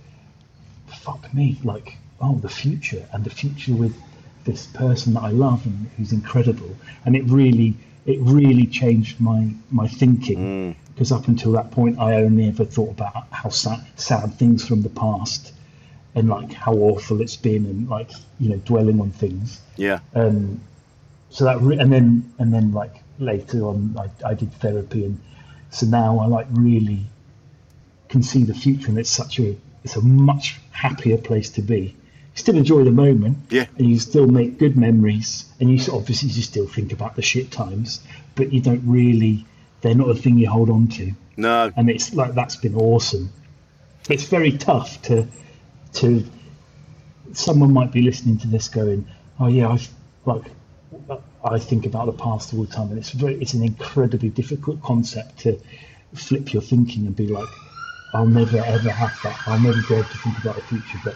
[0.88, 3.96] fuck me like oh the future and the future with
[4.44, 6.76] this person that I love and who's incredible.
[7.06, 7.76] And it really
[8.06, 10.76] it really changed my my thinking.
[10.94, 14.84] Because up until that point I only ever thought about how sad, sad things from
[14.84, 15.54] the past
[16.16, 19.62] and like how awful it's been and like you know dwelling on things.
[19.78, 20.00] Yeah.
[20.14, 20.62] um,
[21.34, 25.20] so that re- and then and then like later on I, I did therapy and
[25.72, 27.06] so now I like really
[28.10, 31.96] can see the future and it's such a it's a much happier place to be
[32.36, 33.66] still enjoy the moment Yeah.
[33.78, 37.52] and you still make good memories and you obviously you still think about the shit
[37.52, 38.02] times
[38.36, 39.46] but you don't really
[39.82, 41.72] they're not a thing you hold on to No.
[41.76, 43.32] and it's like that's been awesome.
[44.10, 45.28] It's very tough to
[45.94, 46.24] to
[47.34, 49.08] someone might be listening to this going,
[49.40, 49.88] oh yeah, I've
[50.26, 50.44] like
[51.44, 54.82] I think about the past all the time, and it's very it's an incredibly difficult
[54.82, 55.60] concept to
[56.14, 57.48] flip your thinking and be like,
[58.14, 59.40] I'll never ever have that.
[59.48, 61.16] I'll never be able to think about the future, but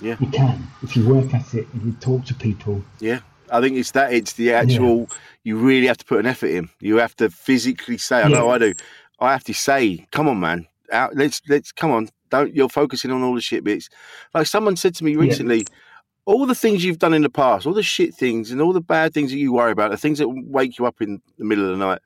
[0.00, 0.16] Yeah.
[0.20, 3.20] you can if you work at it and you talk to people Yeah.
[3.50, 4.12] I think it's that.
[4.12, 5.08] It's the actual.
[5.44, 6.68] You really have to put an effort in.
[6.80, 8.22] You have to physically say.
[8.22, 8.72] I know I do.
[9.20, 10.66] I have to say, "Come on, man.
[10.92, 13.88] Out, let's let's come on." Don't you're focusing on all the shit bits.
[14.34, 15.64] Like someone said to me recently,
[16.24, 18.80] all the things you've done in the past, all the shit things, and all the
[18.80, 21.64] bad things that you worry about, the things that wake you up in the middle
[21.64, 22.00] of the night.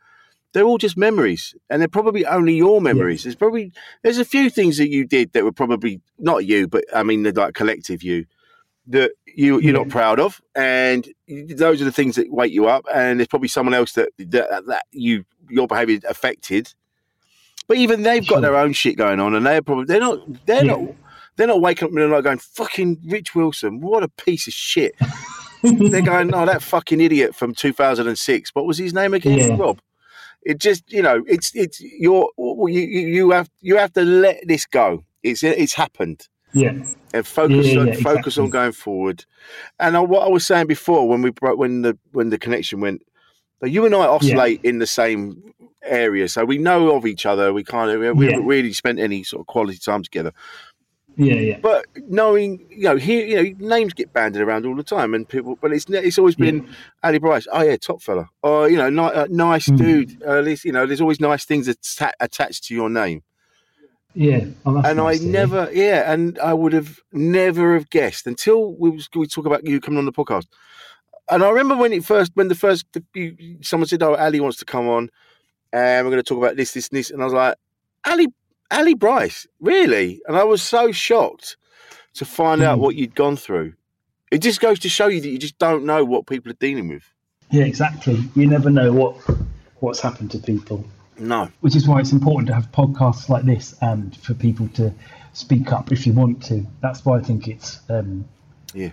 [0.52, 3.22] They're all just memories, and they're probably only your memories.
[3.22, 6.84] There's probably there's a few things that you did that were probably not you, but
[6.94, 8.26] I mean, they're like collective you
[8.88, 9.90] that you you're not mm-hmm.
[9.90, 12.84] proud of, and those are the things that wake you up.
[12.92, 16.74] And there's probably someone else that that, that you your behaviour affected.
[17.68, 18.40] But even they've got Sure.
[18.40, 20.72] their own shit going on, and they're probably they're not they're Yeah.
[20.72, 20.94] not
[21.36, 24.52] they're not waking up in the night going fucking Rich Wilson, what a piece of
[24.52, 24.94] shit.
[25.62, 28.50] they're going, oh, that fucking idiot from 2006.
[28.54, 29.38] What was his name again?
[29.38, 29.56] Yeah.
[29.56, 29.80] Rob.
[30.42, 34.66] It just you know it's it's your you you have you have to let this
[34.66, 35.04] go.
[35.22, 36.72] It's it's happened Yeah.
[37.12, 39.24] and focus Yeah, yeah, on yeah, focus on going forward.
[39.78, 42.80] And I, what I was saying before when we broke when the when the connection
[42.80, 43.02] went,
[43.62, 45.42] you and I oscillate in the same
[45.82, 47.52] area, so we know of each other.
[47.52, 50.32] We kind of we haven't really spent any sort of quality time together.
[51.20, 51.34] Yeah.
[51.34, 51.58] Yeah.
[51.60, 55.28] But knowing, you know, here, you know, names get banded around all the time, and
[55.28, 55.56] people.
[55.60, 56.68] But it's it's always been
[57.02, 57.46] Ali Brice.
[57.52, 58.28] Oh yeah, top fella.
[58.42, 59.76] Or you know, ni- uh, nice Mm.
[59.78, 60.22] dude.
[60.22, 63.22] Uh, at least you know, there's always nice things atta- attached to your name.
[64.14, 64.46] Yeah.
[64.66, 65.32] Oh, and nice I to hear.
[65.32, 69.64] never, yeah, and I would have never have guessed until we was, we talk about
[69.66, 70.46] you coming on the podcast.
[71.30, 74.40] And I remember when it first, when the first, the, you, someone said, "Oh, Ali
[74.40, 75.10] wants to come on,
[75.72, 77.54] and we're going to talk about this, this, and this," and I was like,
[78.04, 78.26] "Ali,
[78.70, 81.56] Ali Brice, really?" And I was so shocked
[82.14, 82.82] to find out Hmm.
[82.82, 83.74] what you'd gone through.
[84.30, 86.88] It just goes to show you that you just don't know what people are dealing
[86.88, 87.02] with.
[87.50, 87.64] Yeah.
[87.64, 88.22] Exactly.
[88.36, 89.16] You never know what
[89.80, 90.84] what's happened to people.
[91.18, 94.92] No, which is why it's important to have podcasts like this and for people to
[95.32, 96.66] speak up if you want to.
[96.80, 98.24] That's why I think it's um,
[98.72, 98.90] yeah,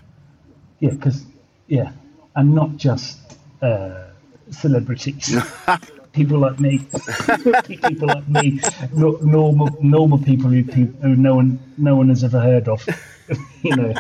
[0.79, 1.23] yeah, because
[1.67, 1.91] yeah,
[2.35, 3.17] and not just
[3.61, 4.05] uh,
[4.49, 5.35] celebrities.
[6.17, 6.79] people like me,
[7.63, 8.59] people like me,
[8.91, 12.85] normal normal people who, who no one no one has ever heard of.
[13.61, 13.93] you know,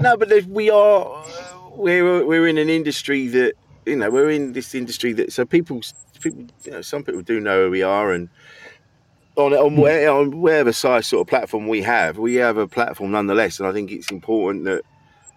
[0.00, 1.24] no, but we are
[1.76, 3.52] we're we're in an industry that
[3.84, 5.82] you know we're in this industry that so people
[6.20, 8.30] people you know some people do know who we are and
[9.36, 9.80] on on, hmm.
[9.80, 13.60] where, on whatever size sort of platform we have we have a platform nonetheless.
[13.60, 14.82] And I think it's important that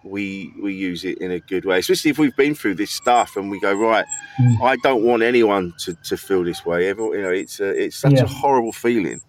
[0.04, 3.36] we we use it in a good way especially if we've been through this stuff
[3.36, 4.06] and we go right
[4.40, 4.62] Mm.
[4.62, 7.96] I don't want anyone to, to feel this way Everyone, you know it's a, it's
[7.98, 8.24] such Yeah.
[8.24, 9.20] a horrible feeling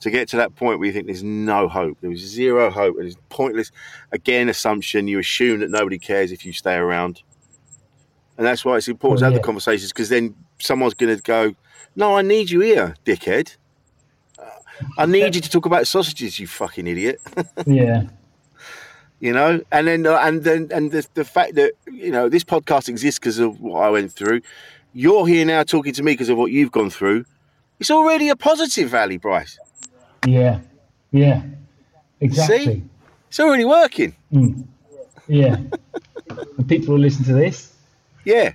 [0.00, 1.98] to get to that point where you think there's no hope.
[2.00, 3.72] there's zero hope, and it's pointless.
[4.12, 5.08] Again, assumption.
[5.08, 7.20] You assume that nobody cares if you stay around,
[8.36, 9.38] and that's why it's important Oh, to have yeah.
[9.38, 11.52] the conversations because then someone's going to go,
[11.96, 13.56] "No, I need you here, dickhead.
[14.38, 14.44] Uh,
[14.98, 17.20] I need you to talk about sausages, you fucking idiot."
[17.66, 18.04] yeah,
[19.20, 19.62] you know?
[19.72, 23.18] And then uh, and then and the, the fact that you know this podcast exists
[23.18, 24.42] because of what i went through.
[24.92, 27.24] You're here now talking to me because of what you've gone through.
[27.78, 29.58] It's already a positive Ali Brice.
[30.26, 30.60] Yeah,
[31.12, 31.42] yeah,
[32.20, 32.82] exactly.
[33.28, 34.16] it's already working.
[34.32, 34.66] Mm.
[35.28, 35.58] Yeah,
[36.56, 37.72] and people will listen to this,
[38.24, 38.52] yeah.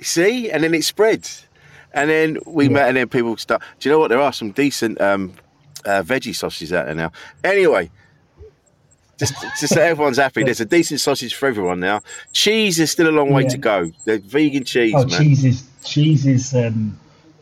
[0.00, 0.50] See?
[0.50, 1.46] And then it spreads.
[1.92, 4.08] And then we met and then people start do you know what?
[4.08, 5.34] There are some decent um
[5.84, 7.12] uh, veggie sausages out there now.
[7.44, 7.90] Anyway
[9.18, 12.00] just, just so everyone's happy there's a decent sausage for everyone now
[12.32, 13.48] cheese is still a long way Yeah.
[13.48, 16.54] to go the vegan cheese Oh, man cheese is cheese is.
[16.54, 16.98] Um,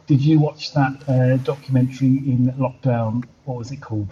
[0.06, 3.24] did you watch that uh, documentary in lockdown?
[3.44, 4.08] What was it called?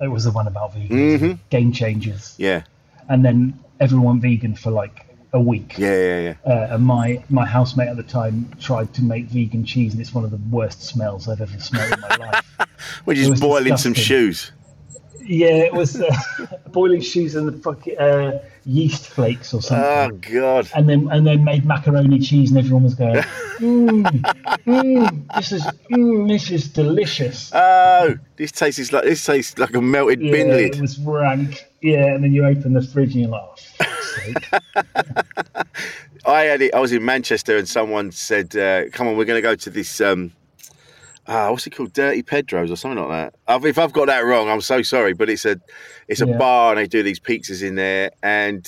[0.00, 1.38] It was the one about vegans, Mhm.
[1.50, 2.62] game changers, yeah
[3.08, 5.74] and then everyone vegan for like a week.
[5.76, 9.64] yeah yeah yeah Uh, and my my housemate at the time tried to make vegan
[9.64, 12.68] cheese, and it's one of the worst smells I've ever smelled in my life.
[13.06, 14.52] We're just boiling some shoes.
[15.28, 16.14] Yeah, it was uh,
[16.72, 19.84] boiling shoes and the fucking uh, yeast flakes or something.
[19.84, 20.70] Oh God!
[20.74, 23.16] and then and then made macaroni cheese, and everyone was going,
[23.58, 24.04] mm,
[24.66, 29.82] mm, "This is mm, this is delicious." Oh, this tastes like this tastes like a
[29.82, 31.66] melted yeah, bin it was rank.
[31.82, 33.42] Yeah, and then you open the fridge and you're like,
[33.80, 35.62] oh.
[36.26, 36.74] I had it.
[36.74, 39.70] I was in Manchester, and someone said, uh, "Come on, we're going to go to
[39.70, 40.32] this." Um,
[41.28, 41.92] ah, what's it called?
[41.92, 43.38] Dirty Pedro's or something like that.
[43.48, 45.12] I've, if I've got that wrong, I'm so sorry.
[45.12, 45.60] But it's a
[46.08, 46.38] it's a Yeah.
[46.38, 48.66] bar, and they do these pizzas in there, and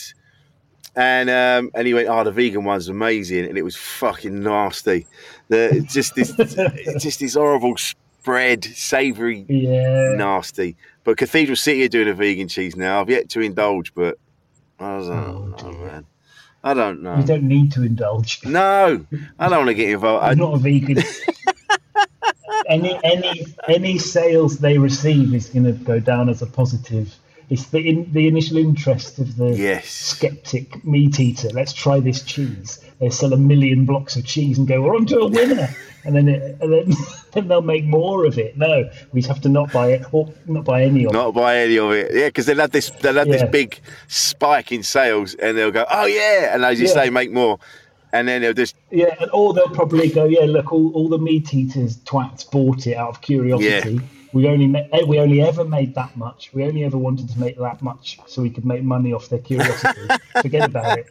[0.97, 5.07] and um, and he went, "Oh, the vegan one's amazing," and it was fucking nasty.
[5.49, 6.33] The just this
[7.03, 10.77] just this horrible spread, savoury yeah, nasty.
[11.05, 13.01] But Cathedral City are doing a vegan cheese now.
[13.01, 14.19] I've yet to indulge, but
[14.79, 16.07] I was like, Oh, oh, man.
[16.63, 17.17] I don't know.
[17.17, 18.45] you don't need to indulge.
[18.45, 19.07] No,
[19.39, 20.25] I don't want to get involved.
[20.25, 20.99] I, I'm not a vegan.
[22.69, 27.15] any any any sales they receive is going to go down as a positive
[27.51, 29.89] It's the in, the initial interest of the Yes.
[29.89, 31.49] skeptic meat eater.
[31.49, 32.79] Let's try this cheese.
[33.01, 35.69] They sell a million blocks of cheese and go, we're on to a winner.
[36.05, 36.93] And then, it, and then,
[37.33, 38.57] then they'll make more of it.
[38.57, 41.13] No, we have to not buy it or not buy any of it.
[41.15, 42.15] Not buy any of it.
[42.15, 43.39] Yeah, because they'll have this they'll have Yeah.
[43.45, 46.93] this big spike in sales and they'll go, Oh yeah, and as you Yeah.
[46.95, 47.59] say, make more.
[48.13, 51.19] And then they'll just Yeah, and or they'll probably go, yeah, look, all, all the
[51.19, 53.95] meat eaters twats bought it out of curiosity.
[53.95, 54.01] Yeah.
[54.33, 56.51] We only eh, we only ever made that much.
[56.53, 59.39] We only ever wanted to make that much so we could make money off their
[59.39, 60.01] curiosity.
[60.43, 61.07] Forget about it.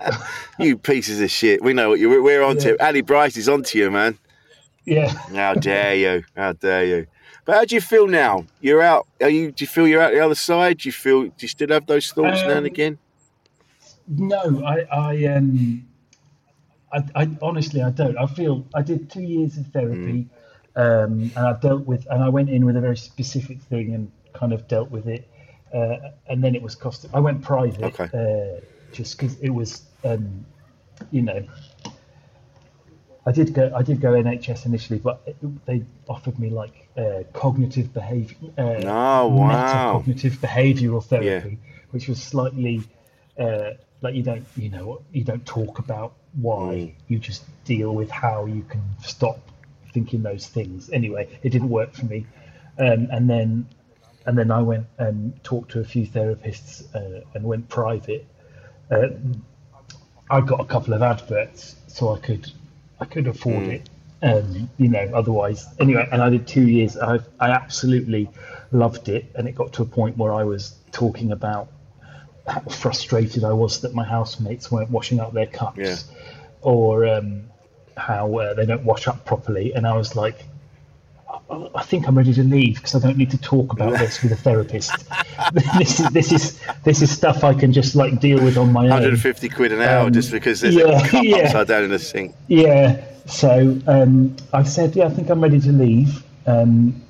[0.58, 1.62] you pieces of shit.
[1.62, 2.84] We know what you we're, on to.
[2.84, 4.18] Ali Brice is on to you, man.
[4.84, 5.08] Yeah.
[5.08, 6.24] How dare you?
[6.36, 7.06] How dare you?
[7.44, 8.44] But how do you feel now?
[8.60, 9.06] You're out.
[9.22, 9.52] Are you?
[9.52, 10.78] Do you feel you're out the other side?
[10.78, 11.22] Do you feel?
[11.24, 12.98] Do you still have those thoughts now and Um, again?
[14.08, 15.86] No, I, I, um,
[16.92, 18.16] I, I honestly, I don't.
[18.16, 20.26] I feel I did two years of therapy,
[20.76, 24.10] um, and I dealt with, and I went in with a very specific thing and
[24.32, 25.28] kind of dealt with it,
[25.74, 25.96] uh,
[26.28, 27.06] and then it was cost.
[27.12, 28.08] I went private, Okay.
[28.14, 28.60] uh,
[28.92, 30.44] just because it was, um,
[31.10, 31.44] you know.
[33.26, 33.70] I did go.
[33.74, 38.36] I did go NHS initially, but it, they offered me like uh, cognitive behavior.
[38.56, 40.02] Uh, Oh, wow.
[40.02, 41.58] Metacognitive behavioural therapy,
[41.90, 42.80] which was slightly
[43.38, 46.74] uh, like you don't, you know, you don't talk about why.
[46.74, 46.94] Mm.
[47.08, 49.38] You just deal with how you can stop
[49.92, 50.90] thinking those things.
[50.90, 52.26] Anyway, it didn't work for me,
[52.78, 53.66] um, and then
[54.26, 58.26] and then I went and talked to a few therapists uh, and went private.
[58.90, 59.08] Uh,
[60.30, 62.52] I got a couple of adverts so I could
[63.00, 63.88] I could afford it.
[64.20, 66.96] Um, you know, otherwise anyway, and I did two years.
[66.98, 68.28] I I absolutely
[68.72, 71.68] loved it, and it got to a point where I was talking about
[72.48, 75.96] how frustrated I was that my housemates weren't washing up their cups, Yeah.
[76.62, 77.44] or um,
[77.96, 80.44] how uh, they don't wash up properly, and I was like.
[81.50, 84.22] I- I think I'm ready to leave because I don't need to talk about this
[84.22, 84.92] with a therapist.
[85.78, 88.84] this is this is this is stuff I can just like deal with on my
[88.84, 88.90] own.
[88.90, 91.36] 150 quid an hour um, just because there's yeah, a cup yeah.
[91.38, 92.34] upside down in the sink.
[92.48, 93.02] Yeah.
[93.26, 96.22] So um, I said, yeah, I think I'm ready to leave.
[96.46, 97.00] Um,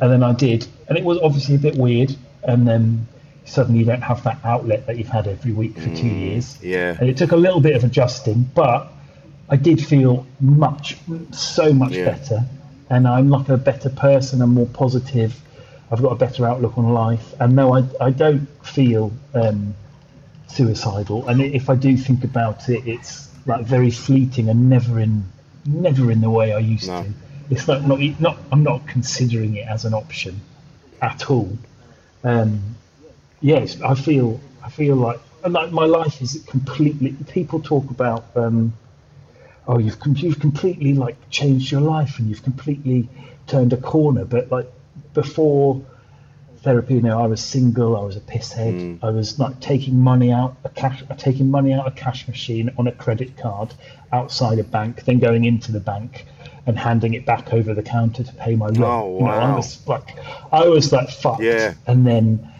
[0.00, 0.66] and then I did.
[0.88, 2.16] And it was obviously a bit weird.
[2.44, 3.06] And then
[3.44, 6.58] suddenly you don't have that outlet that you've had every week for two years.
[6.62, 6.96] yeah.
[6.98, 8.90] And it took a little bit of adjusting, but
[9.48, 10.96] I did feel much,
[11.32, 12.06] so much Yeah.
[12.06, 12.44] better.
[12.90, 14.40] And I'm like a better person.
[14.42, 15.38] I'm more positive.
[15.90, 17.34] I've got a better outlook on life.
[17.40, 19.74] And no, I, I don't feel um,
[20.48, 21.28] suicidal.
[21.28, 25.24] And if I do think about it, it's like very fleeting and never in
[25.66, 27.02] never in the way I used No.
[27.02, 27.08] to.
[27.50, 30.40] It's like not not I'm not considering it as an option
[31.02, 31.56] at all.
[32.22, 32.76] Um,
[33.44, 37.12] yes, I feel I feel like like my life is completely.
[37.28, 38.72] People talk about um,
[39.68, 43.08] oh you've you've completely like changed your life and you've completely
[43.46, 44.68] turned a corner, but like
[45.12, 45.80] before
[46.62, 46.94] therapy.
[46.94, 47.96] You know, I was single.
[47.96, 48.98] I was a pisshead.
[49.02, 52.86] I was like taking money out a cash, taking money out a cash machine on
[52.86, 53.74] a credit card
[54.12, 56.24] outside a bank, then going into the bank
[56.66, 58.78] and handing it back over the counter to pay my rent.
[58.80, 60.16] Oh, You know, I was like,
[60.50, 61.42] I was like fucked.
[61.42, 61.74] Yeah.
[61.86, 62.50] And then,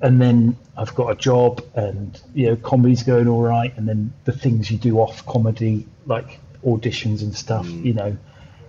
[0.00, 4.12] and then I've got a job, and you know, comedy's going all right, and then
[4.24, 7.84] the things you do off comedy, like auditions and stuff, Mm.
[7.84, 8.16] you know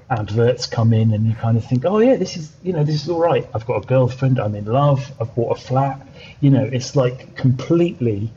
[0.09, 3.03] adverts come in and you kind of think, oh yeah, this is you know this
[3.03, 3.45] is all right.
[3.53, 4.39] I've got a girlfriend.
[4.39, 5.11] I'm in love.
[5.19, 6.05] I've bought a flat.
[6.39, 8.31] You know, it's like completely,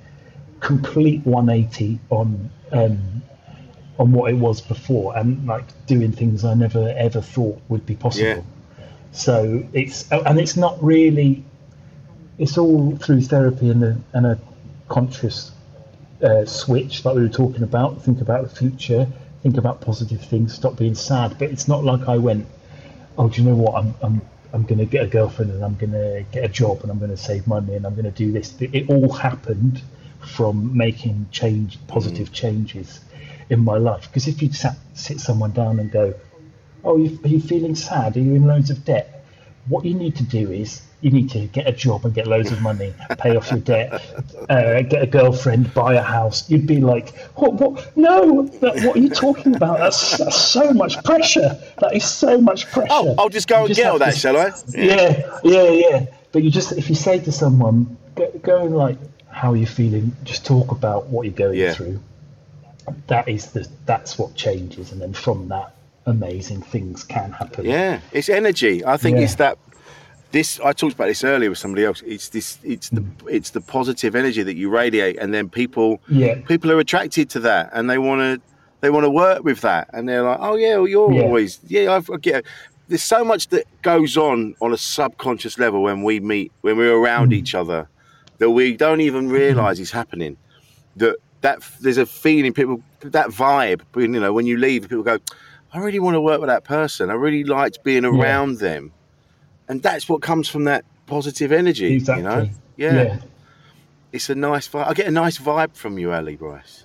[0.58, 3.22] complete 180 on um,
[4.00, 7.94] on what it was before, and like doing things I never ever thought would be
[7.94, 8.26] possible.
[8.26, 8.42] Yeah.
[9.12, 11.44] So it's and it's not really.
[12.40, 14.38] It's all through therapy and a and a
[14.88, 15.52] conscious
[16.22, 18.02] uh, switch like we were talking about.
[18.02, 19.06] Think about the future.
[19.42, 20.54] Think about positive things.
[20.54, 21.38] Stop being sad.
[21.38, 22.46] But it's not like I went.
[23.18, 23.74] Oh, do you know what?
[23.74, 24.22] I'm I'm
[24.54, 26.98] I'm going to get a girlfriend and I'm going to get a job and I'm
[26.98, 28.54] going to save money and I'm going to do this.
[28.58, 29.82] It all happened
[30.20, 33.00] from making change, positive changes
[33.50, 34.08] in my life.
[34.08, 36.14] Because if you sat, sit someone down and go,
[36.84, 38.16] "Oh, you, are you feeling sad?
[38.16, 39.26] Are you in loads of debt?"
[39.68, 42.52] What you need to do is you need to get a job and get loads
[42.52, 43.92] of money, pay off your debt,
[44.50, 46.48] uh, get a girlfriend, buy a house.
[46.50, 47.54] You'd be like, "What?
[47.54, 47.96] What?
[47.96, 48.42] No!
[48.60, 49.78] That, what are you talking about?
[49.78, 51.58] That's, that's so much pressure.
[51.78, 54.12] That is so much pressure." Oh, I'll just go You and just get all that,
[54.14, 54.52] to- shall I?
[54.68, 56.06] yeah, yeah, yeah.
[56.32, 58.98] But you just, if you say to someone, go, go and like,
[59.28, 60.14] how are you feeling?
[60.24, 61.74] Just talk about what you're going Yeah.
[61.74, 61.98] through.
[63.06, 65.74] That is the, that's what changes, and then from that,
[66.06, 67.64] amazing things can happen.
[67.64, 68.84] Yeah, it's energy.
[68.84, 69.24] I think Yeah.
[69.24, 69.58] it's that.
[70.32, 72.02] This I talked about this earlier with somebody else.
[72.06, 72.58] It's this.
[72.62, 73.04] It's the.
[73.26, 76.00] It's the positive energy that you radiate, and then people.
[76.08, 76.40] Yeah.
[76.42, 78.48] People are attracted to that, and they want to.
[78.80, 81.22] They want to work with that, and they're like, "Oh yeah, well, you're Yeah.
[81.22, 82.44] always yeah." I've, I get.
[82.88, 86.96] there's so much that goes on on a subconscious level when we meet, when we're
[86.96, 87.34] around mm.
[87.34, 87.88] each other,
[88.38, 89.32] that we don't even mm.
[89.32, 90.36] realise is happening.
[90.96, 93.80] That that there's a feeling people that vibe.
[93.96, 95.18] You know, when you leave, people go,
[95.72, 97.10] "I really want to work with that person.
[97.10, 98.92] I really liked being around them,"
[99.70, 101.94] and that's what comes from that positive energy.
[101.94, 102.50] Exactly.
[102.76, 103.18] You know, Yeah.
[104.12, 104.88] it's a nice vibe.
[104.88, 106.84] I get a nice vibe from you, Ali Brice.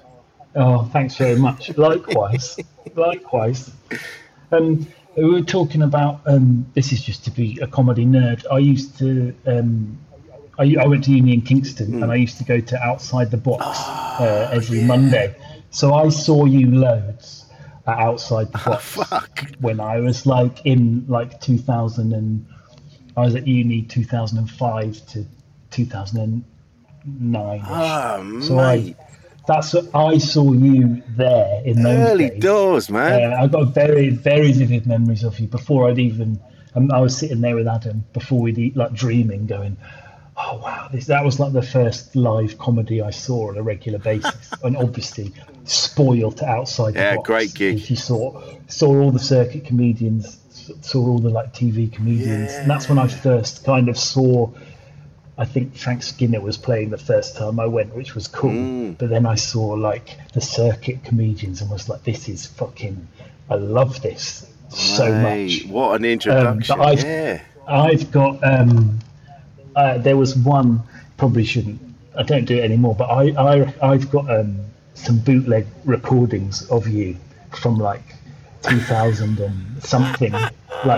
[0.55, 1.75] Oh, thanks very much.
[1.77, 2.57] Likewise.
[2.95, 3.71] Likewise.
[4.51, 8.45] Um, we were talking about um, this is just to be a comedy nerd.
[8.51, 9.97] I used to um,
[10.59, 13.37] I, I went to uni in Kingston and I used to go to outside the
[13.37, 13.65] box
[14.19, 15.35] uh, every Monday.
[15.71, 17.45] So I saw you loads
[17.87, 19.41] at outside the box Fuck.
[19.59, 22.45] when I was like in like 2000 and
[23.17, 25.25] I was at uni 2005 to
[25.71, 27.61] 2009.
[27.67, 28.95] Oh, So mate.
[28.99, 29.01] I,
[29.47, 32.41] that's what I saw you there in those Early days.
[32.41, 33.33] doors, man.
[33.33, 36.39] Uh, I got very, very vivid memories of you before I'd even.
[36.73, 39.77] Um, I was sitting there with Adam before we'd eat, like dreaming, going,
[40.35, 43.99] "Oh wow, this that was like the first live comedy I saw on a regular
[43.99, 45.31] basis." and obviously,
[45.65, 47.75] spoiled to outside the Yeah, great gig.
[47.75, 50.37] because You saw saw all the circuit comedians,
[50.81, 54.49] saw all the like TV comedians, and that's when I first kind of saw.
[55.37, 58.51] I think Frank Skinner was playing the first time I went, which was cool.
[58.51, 58.97] Mm.
[58.97, 63.05] But then I saw like the circuit comedians and was like, this is fucking,
[63.49, 65.65] I love this so much.
[65.65, 66.77] What an Um, introduction.
[66.77, 67.41] but I've, yeah.
[67.67, 68.99] I've got, um,
[69.75, 70.81] uh, there was one,
[71.17, 71.81] probably shouldn't,
[72.17, 74.57] I don't do it anymore, but I, I, I've got um,
[74.93, 77.17] some bootleg recordings of you
[77.51, 78.03] from like
[78.65, 80.31] 2000 and something.
[80.31, 80.51] Like,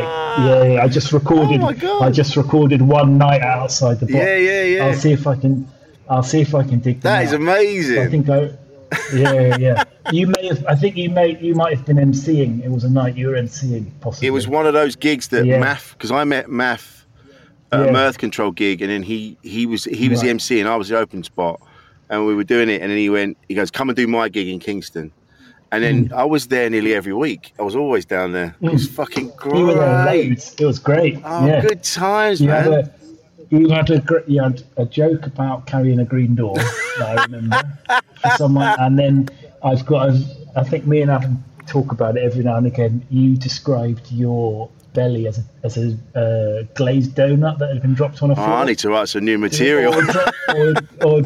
[0.03, 1.99] yeah, yeah, I just recorded, Oh.
[2.01, 4.15] I just recorded one night outside the box.
[4.15, 4.85] Yeah, yeah, yeah.
[4.85, 5.67] I'll see if I can,
[6.09, 7.41] I'll see if I can dig them That is out.
[7.41, 7.99] amazing.
[8.01, 8.51] I think I,
[9.13, 9.83] yeah, yeah.
[10.11, 10.65] You may have.
[10.65, 11.37] I think you may.
[11.39, 12.63] You might have been emceeing.
[12.63, 14.27] It was a night you were emceeing, possibly.
[14.27, 15.59] It was one of those gigs that Yeah.
[15.59, 17.05] Math, because I met Math
[17.73, 17.91] at a Yeah.
[17.91, 20.87] Mirth Control gig, and then he he was he was the MC and I was
[20.87, 21.59] the open spot,
[22.09, 24.29] and we were doing it, and then he went, he goes, "Come and do my
[24.29, 25.11] gig in Kingston,"
[25.71, 26.13] and then Hmm.
[26.13, 27.53] I was there nearly every week.
[27.59, 28.55] I was always down there.
[28.61, 30.29] It was fucking You were there great.
[30.29, 30.55] loads.
[30.59, 31.19] It was great.
[31.23, 31.61] Oh, yeah.
[31.61, 32.63] good times, You man.
[32.63, 32.91] had a.
[33.49, 36.55] You had a gr- you had a joke about carrying a green door
[36.99, 37.61] that I remember
[38.35, 39.29] someone, and then
[39.63, 40.25] I've got a.
[40.57, 43.05] I think me and Adam talk about it every now and again.
[43.09, 48.21] You described your belly as a as a uh, glazed donut that had been dropped
[48.21, 48.49] on a Oh, floor.
[48.49, 49.93] I need to write some new material.
[49.95, 50.03] Or,
[50.55, 50.73] or,
[51.05, 51.21] or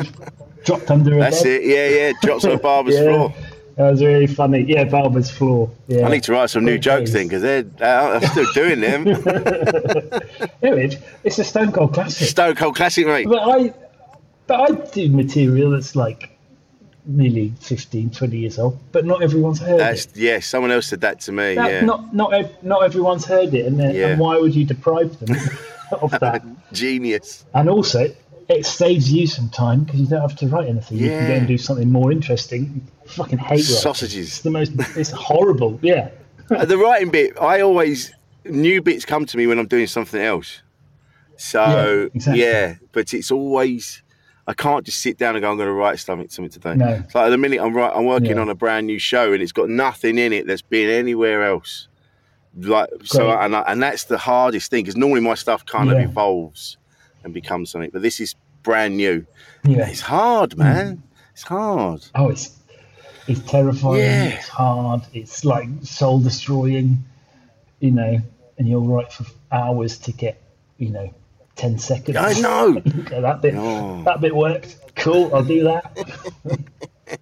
[0.63, 1.61] dropped under a That's bed.
[1.61, 1.65] it.
[1.65, 2.11] Yeah, yeah.
[2.21, 3.03] Drops on the barber's Yeah.
[3.05, 3.33] floor.
[3.78, 4.61] That was really funny.
[4.67, 5.72] Yeah, Barber's floor.
[5.88, 6.05] Yeah.
[6.05, 8.82] I need to write some new Great jokes then, because they're uh, I'm still doing
[8.82, 9.05] them.
[10.63, 12.28] Yeah, it's a Stone Cold classic.
[12.28, 13.28] Stone Cold Classic, mate.
[13.28, 13.74] But I,
[14.47, 16.38] but I do material that's like
[17.05, 20.17] nearly 15, 20 years old, but not everyone's heard That's it.
[20.17, 20.39] yeah.
[20.39, 21.55] Someone else said that to me.
[21.55, 21.82] That- yeah.
[21.82, 24.07] Not not not everyone's heard it, and, then, Yeah.
[24.09, 25.36] and why would you deprive them
[26.01, 26.43] of that?
[26.74, 27.43] Genius.
[27.55, 28.07] And also,
[28.51, 30.97] it saves you some time because you don't have to write anything.
[30.99, 32.85] You can go and do something more interesting.
[33.03, 33.65] I fucking hate writing.
[33.65, 34.27] Sausages.
[34.27, 34.71] It's the most.
[34.97, 35.79] It's horrible.
[35.81, 36.09] Yeah.
[36.49, 40.61] The writing bit, I always new bits come to me when I'm doing something else.
[41.37, 42.41] So Yeah, exactly.
[42.43, 44.03] yeah, but it's always
[44.47, 45.49] I can't just sit down and go.
[45.51, 46.75] I'm going to write something something today.
[46.75, 46.89] No.
[47.05, 48.41] It's like at the minute I'm right, I'm working Yeah.
[48.41, 51.87] on a brand new show and it's got nothing in it that's been anywhere else.
[52.57, 55.97] Like so, and I, and that's the hardest thing because normally my stuff kind Yeah.
[55.99, 56.75] of evolves
[57.24, 59.26] and becomes something, but this is brand new.
[59.63, 59.88] Yeah.
[59.88, 60.97] It's hard, man.
[60.97, 61.01] Mm.
[61.34, 62.05] It's hard.
[62.15, 62.57] Oh, it's
[63.28, 63.99] it's terrifying.
[63.99, 64.26] Yeah.
[64.30, 65.01] It's hard.
[65.13, 67.03] It's like soul destroying,
[67.80, 68.19] you know.
[68.57, 70.41] And you'll write for hours to get,
[70.78, 71.13] you know,
[71.55, 72.17] ten seconds.
[72.17, 72.82] I know.
[73.01, 74.03] Okay, that bit, No.
[74.03, 74.78] that bit worked.
[74.95, 75.34] Cool.
[75.34, 75.97] I'll do that.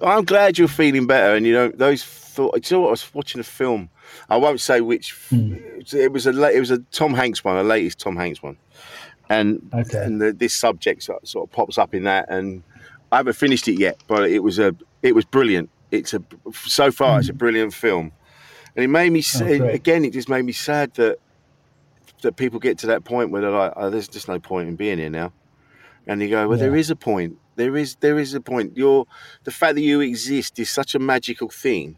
[0.00, 2.70] I'm glad you're feeling better, and you know those thoughts.
[2.70, 2.86] You know?
[2.88, 3.90] I was watching a film.
[4.28, 5.12] I won't say which.
[5.30, 5.54] Hmm.
[5.92, 8.56] It was a it was a Tom Hanks one, a latest Tom Hanks one,
[9.28, 10.02] and Okay.
[10.04, 12.62] and the, this subject sort sort of pops up in that, and
[13.12, 15.70] I haven't finished it yet, but it was a it was brilliant.
[15.90, 18.12] It's a so far it's a brilliant film,
[18.76, 19.42] and it made me Hmm.
[19.44, 19.74] Oh, great.
[19.74, 20.04] again.
[20.04, 21.18] It just made me sad that
[22.22, 24.76] that people get to that point where they're like, oh, "There's just no point in
[24.76, 25.32] being here now,"
[26.06, 26.80] and you go, "Well, there Yeah.
[26.80, 27.36] is a point.
[27.56, 28.76] There is there is a point.
[28.76, 29.06] You're
[29.44, 31.96] the fact that you exist is such a magical thing.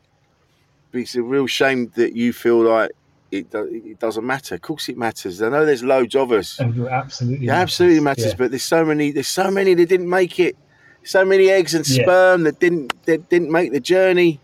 [0.93, 2.91] It's a real shame that you feel like
[3.31, 4.57] it do, it doesn't matter.
[4.57, 5.41] Of course, it matters.
[5.41, 6.59] I know there's loads of us.
[6.61, 7.47] Oh, it absolutely.
[7.47, 8.35] It absolutely matters, Yeah.
[8.39, 9.13] but there's so many.
[9.13, 10.57] There's so many that didn't make it.
[11.05, 12.03] So many eggs and Yeah.
[12.03, 14.41] sperm that didn't that didn't make the journey,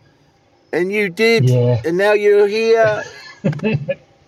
[0.73, 1.51] and you did.
[1.51, 1.83] Yeah.
[1.85, 3.03] And now you're here.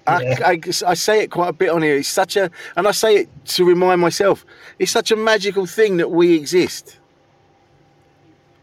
[0.06, 1.96] I, I, I say it quite a bit on here.
[1.96, 4.44] It's such a, and I say it to remind myself.
[4.78, 6.96] It's such a magical thing that we exist.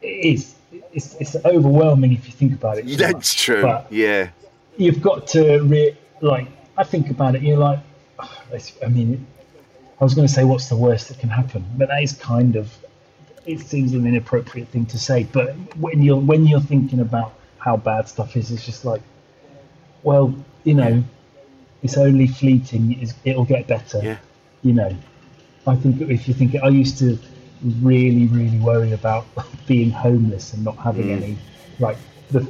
[0.02, 0.55] it is.
[0.94, 2.98] It's, it's overwhelming if you think about it.
[2.98, 3.38] That's much.
[3.38, 3.62] true.
[3.62, 4.30] But yeah.
[4.78, 6.48] you've got to re- like
[6.78, 7.42] I think about it.
[7.42, 7.80] You're like,
[8.52, 9.26] it's, I mean,
[10.00, 12.56] I was going to say what's the worst that can happen, but that is kind
[12.56, 12.76] of
[13.46, 15.24] it seems an inappropriate thing to say.
[15.24, 19.02] But when you're when you're thinking about how bad stuff is, it's just like,
[20.04, 21.04] well, you know,
[21.84, 23.02] it's only fleeting.
[23.02, 24.02] It's, it'll get better.
[24.04, 24.18] Yeah.
[24.64, 24.98] You know,
[25.68, 27.18] I think if you think I used to
[27.82, 29.26] really really worry about
[29.68, 31.22] being homeless and not having Mm.
[31.22, 31.38] any
[31.80, 31.98] like
[32.32, 32.48] the,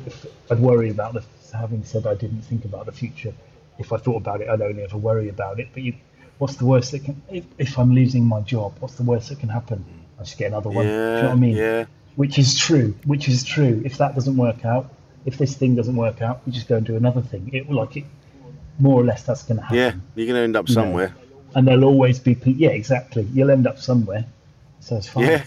[0.50, 3.34] I'd worry about the having said I didn't think about the future.
[3.80, 5.70] If I thought about it, I'd only ever worry about it.
[5.74, 5.94] But you,
[6.38, 7.22] what's the worst that can?
[7.30, 9.84] If, if I'm losing my job, what's the worst that can happen?
[10.20, 10.86] I just get another one.
[10.86, 11.56] Do you know what I mean?
[11.58, 11.86] yeah.
[12.16, 12.96] Which is true.
[13.06, 13.82] Which is true.
[13.86, 14.94] If that doesn't work out,
[15.26, 17.50] if this thing doesn't work out, we just go and do another thing.
[17.54, 18.06] It like it,
[18.80, 19.78] more or less, that's going to happen.
[19.78, 21.16] Yeah, you're going to end up You know, somewhere.
[21.56, 22.54] And there'll always be people.
[22.54, 23.24] Yeah, exactly.
[23.34, 24.26] You'll end up somewhere.
[24.86, 25.24] So it's fine.
[25.26, 25.44] Yeah.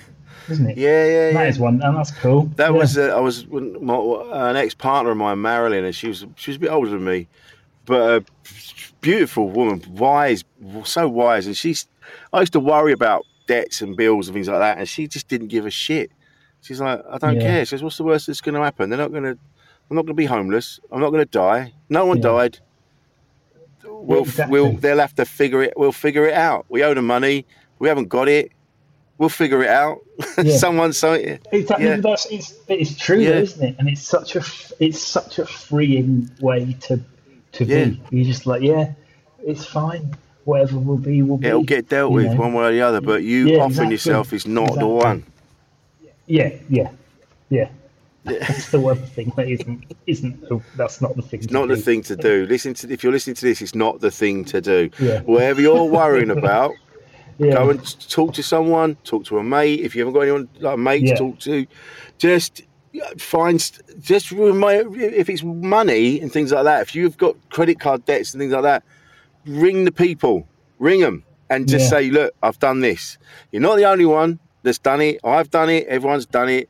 [0.51, 0.79] Isn't it?
[0.79, 1.49] Yeah, yeah, That yeah.
[1.49, 2.47] is one, and that's cool.
[2.57, 2.79] That Yeah.
[2.79, 3.95] was uh, I was my,
[4.51, 7.05] an ex partner of mine, Marilyn, and she was she was a bit older than
[7.05, 7.29] me,
[7.85, 8.25] but a
[9.01, 10.43] beautiful woman, wise,
[10.85, 11.87] so wise, and she's.
[12.33, 15.29] I used to worry about debts and bills and things like that, and she just
[15.29, 16.11] didn't give a shit.
[16.63, 17.43] She's like, I don't Yeah.
[17.43, 17.65] care.
[17.65, 18.91] She says, what's the worst that's going to happen?
[18.91, 19.39] They're not going to.
[19.91, 20.81] I'm not going to be homeless.
[20.91, 21.73] I'm not going to die.
[21.89, 22.59] No one died.
[23.85, 24.53] We'll, exactly.
[24.53, 25.75] we'll, they'll have to figure it.
[25.77, 26.67] We'll figure it out.
[26.69, 27.47] We owe them money.
[27.79, 28.53] We haven't got it.
[29.19, 29.99] We'll figure it out.
[30.39, 30.57] Yeah.
[30.57, 31.39] Someone, so yeah.
[31.51, 31.87] Exactly.
[31.87, 31.97] Yeah.
[31.97, 33.31] That's it's, it's true, Yeah.
[33.31, 33.77] though, isn't it?
[33.79, 34.45] And it's such a
[34.79, 37.01] it's such a freeing way to
[37.53, 38.01] to be.
[38.11, 38.93] You're just like, yeah,
[39.45, 40.17] it's fine.
[40.45, 41.49] Whatever will be, will be.
[41.49, 42.37] It'll get dealt with know?
[42.37, 43.93] one way or the other, but you offering exactly.
[43.93, 45.25] yourself is not the one.
[46.27, 46.91] Yeah, yeah,
[47.49, 47.69] yeah.
[48.25, 51.41] That's the one thing that isn't isn't the, that's not the thing.
[51.41, 52.47] It's not the thing to do.
[52.47, 54.91] Listen to if you're listening to this, it's not the thing to do.
[54.99, 55.21] Yeah.
[55.21, 56.75] Whatever you're worrying about,
[57.39, 57.55] Yeah.
[57.55, 58.97] go and talk to someone.
[59.05, 59.81] Talk to a mate.
[59.81, 61.15] If you haven't got anyone like a mate Yeah.
[61.15, 61.67] to talk to,
[62.19, 62.63] just
[63.17, 63.59] find
[64.01, 66.83] just remind if it's money and things like that.
[66.83, 68.83] If you've got credit card debts and things like that,
[69.47, 70.47] ring the people,
[70.79, 71.91] ring them, and just Yeah.
[71.91, 73.19] say, "Look, I've done this.
[73.53, 75.21] You're not the only one that's done it.
[75.25, 75.87] I've done it.
[75.87, 76.69] Everyone's done it."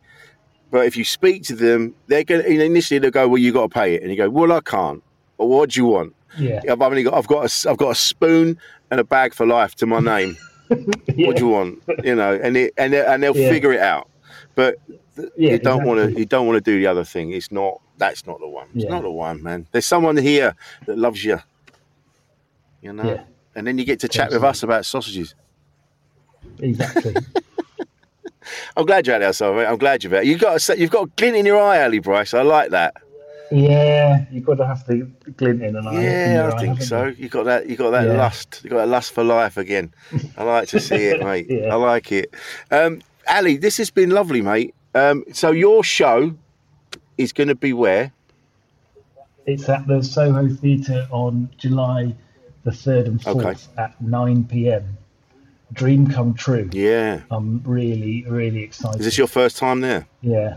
[0.70, 3.62] But if you speak to them, they're going to initially they'll go, "Well, you got
[3.62, 5.02] to pay it," and you go, "Well, I can't."
[5.38, 6.14] Or what do you want?
[6.38, 6.60] Yeah.
[6.70, 8.58] I've only got I've got a, I've got a spoon
[8.90, 10.36] and a bag for life to my name.
[11.26, 11.82] What do you want?
[12.04, 13.48] You know, and it and they, and they'll Yeah.
[13.50, 14.08] figure it out.
[14.54, 14.76] But
[15.16, 17.32] th- Yeah, you don't want to you don't want to do the other thing.
[17.32, 18.68] It's not that's not the one.
[18.74, 18.90] It's Yeah.
[18.90, 19.66] not the one, man.
[19.72, 20.54] There's someone here
[20.86, 21.40] that loves you.
[22.82, 23.22] You know, Yeah.
[23.56, 25.34] and then you get to chat with us about sausages.
[26.60, 27.14] Exactly.
[28.76, 29.58] I'm glad you're out there, so.
[29.58, 30.22] I'm glad you're there.
[30.22, 32.32] You've got a, you've got a glint in your eye, Ali Brice.
[32.34, 32.94] I like that.
[33.50, 36.02] Yeah, you've got to have the glint in an eye.
[36.02, 37.04] Yeah, I think haven't so.
[37.06, 37.14] you?
[37.18, 37.68] You got that.
[37.68, 38.14] You got that Yeah.
[38.16, 38.60] lust.
[38.64, 39.92] You got that lust for life again.
[40.36, 41.46] I like to see it, mate.
[41.48, 41.72] Yeah.
[41.72, 42.32] I like it.
[42.70, 44.74] Um, Ali, this has been lovely, mate.
[44.94, 46.34] Um, so your show
[47.16, 48.12] is going to be where?
[49.46, 52.14] It's at the Soho Theatre on July
[52.64, 53.60] the 3rd and 4th Okay.
[53.82, 54.98] at 9 pm.
[55.72, 56.68] Dream come true.
[56.72, 57.20] Yeah.
[57.30, 59.00] I'm really, really excited.
[59.00, 60.06] Is this your first time there?
[60.22, 60.56] Yeah.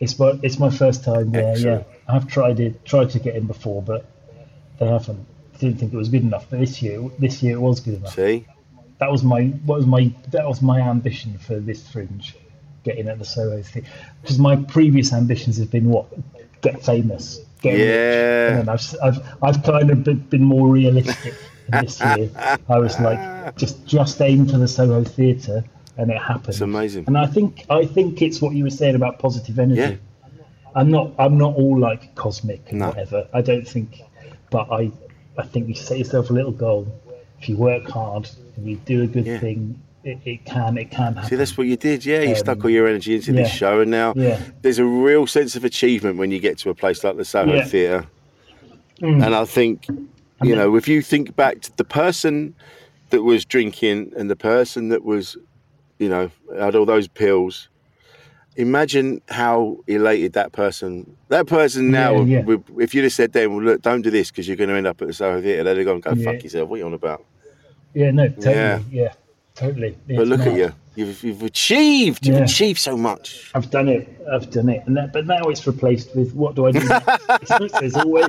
[0.00, 1.86] It's my it's my first time there, Excellent.
[1.86, 1.91] yeah.
[2.08, 4.06] I've tried it tried to get in before but
[4.78, 5.26] they haven't
[5.58, 6.46] didn't think it was good enough.
[6.50, 8.14] But this year this year it was good enough.
[8.14, 8.46] See,
[8.98, 12.34] That was my what was my that was my ambition for this fringe,
[12.84, 13.84] getting at the Soho thing.
[14.20, 16.06] Because my previous ambitions have been what?
[16.62, 17.40] Get famous.
[17.60, 17.80] Get rich.
[17.80, 18.58] Yeah.
[18.60, 21.34] And I've, I've I've kind of been, been more realistic
[21.68, 22.30] this year.
[22.68, 25.64] I was like just just aim for the Soho Theatre
[25.96, 26.48] and it happened.
[26.48, 27.04] it's amazing.
[27.06, 29.80] And I think I think it's what you were saying about positive energy.
[29.80, 29.96] Yeah.
[30.74, 32.88] I'm not I'm not all like cosmic and No.
[32.88, 33.26] whatever.
[33.32, 34.00] I don't think,
[34.50, 34.90] but I
[35.38, 36.86] I think you set yourself a little goal.
[37.40, 39.38] If you work hard and you do a good Yeah.
[39.38, 41.28] thing, it, it can it can happen.
[41.28, 42.04] See, that's what you did.
[42.04, 44.40] Yeah, you Um, stuck all your energy into this show, and now Yeah.
[44.62, 47.54] there's a real sense of achievement when you get to a place like the Soho
[47.54, 47.64] Yeah.
[47.64, 48.06] Theatre.
[49.00, 49.24] Mm.
[49.26, 49.86] And I think,
[50.42, 52.54] you know, if you think back to the person
[53.10, 55.36] that was drinking and the person that was,
[55.98, 57.68] you know, had all those pills,
[58.56, 61.16] imagine how elated that person.
[61.28, 62.44] That person now, Yeah, yeah.
[62.44, 64.76] would- if you'd have said then well, look, don't do this because you're going to
[64.76, 66.32] end up at the Soho Theatre, they'd have gone, go Yeah.
[66.32, 66.68] fuck yourself.
[66.68, 67.24] What are you on about?
[67.94, 68.54] Yeah, no, totally.
[68.54, 68.78] Yeah.
[68.90, 69.12] Yeah,
[69.54, 69.96] totally.
[70.08, 70.72] but look at you.
[70.94, 72.26] You've, you've achieved.
[72.26, 72.44] You've Yeah.
[72.44, 73.50] achieved so much.
[73.54, 74.06] I've done it.
[74.30, 74.82] I've done it.
[74.86, 76.80] And that, but now it's replaced with what do I do?
[77.80, 78.26] there's always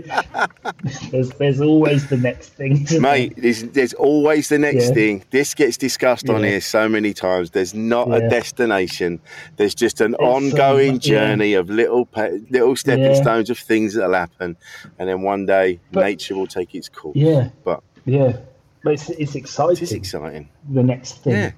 [1.11, 2.85] there's there's always the next thing.
[3.01, 4.93] Mate, there's, there's always the next Yeah.
[4.93, 5.23] thing.
[5.29, 7.49] This gets discussed on here so many times.
[7.51, 9.19] There's not a destination.
[9.57, 10.99] There's just an um, ongoing yeah.
[10.99, 12.07] journey of little
[12.49, 13.21] little stepping Yeah.
[13.21, 14.55] stones of things that'll happen,
[14.99, 17.15] and then one day But- nature will take its course.
[17.17, 18.37] Yeah, But yeah.
[18.83, 19.73] But it's it's exciting.
[19.77, 20.49] it is exciting.
[20.69, 21.53] The next thing.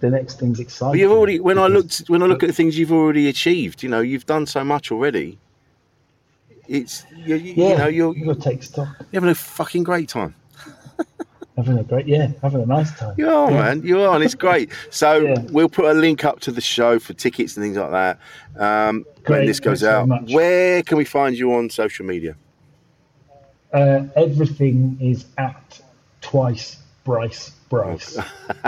[0.00, 0.92] The next thing's exciting.
[0.92, 3.82] But you've already when I looked when I look at the things you've already achieved,
[3.82, 5.38] you know, you've done so much already.
[6.68, 8.88] It's you, you, Yeah, you know you're, you've got to take stock.
[9.12, 10.34] having a fucking great time.
[11.56, 13.14] Having a great, yeah, having a nice time.
[13.18, 13.60] You are, Yeah.
[13.60, 13.82] man.
[13.82, 14.70] You are, and it's great.
[14.88, 15.34] So Yeah.
[15.50, 18.18] we'll put a link up to the show for tickets and things like that.
[18.56, 20.30] Um, when this goes out, much.
[20.32, 22.34] where can we find you on social media?
[23.74, 25.80] Uh, everything is at
[26.22, 28.16] twice Brice Brice.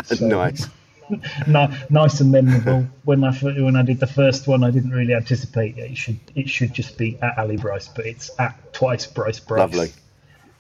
[0.05, 0.67] So- nice.
[1.47, 2.87] Ni- nice and memorable.
[3.05, 6.49] When I when I did the first one, I didn't really anticipate it should it
[6.49, 9.59] should just be at Ali Brice, but it's at twice Brice Brice.
[9.59, 9.93] Lovely.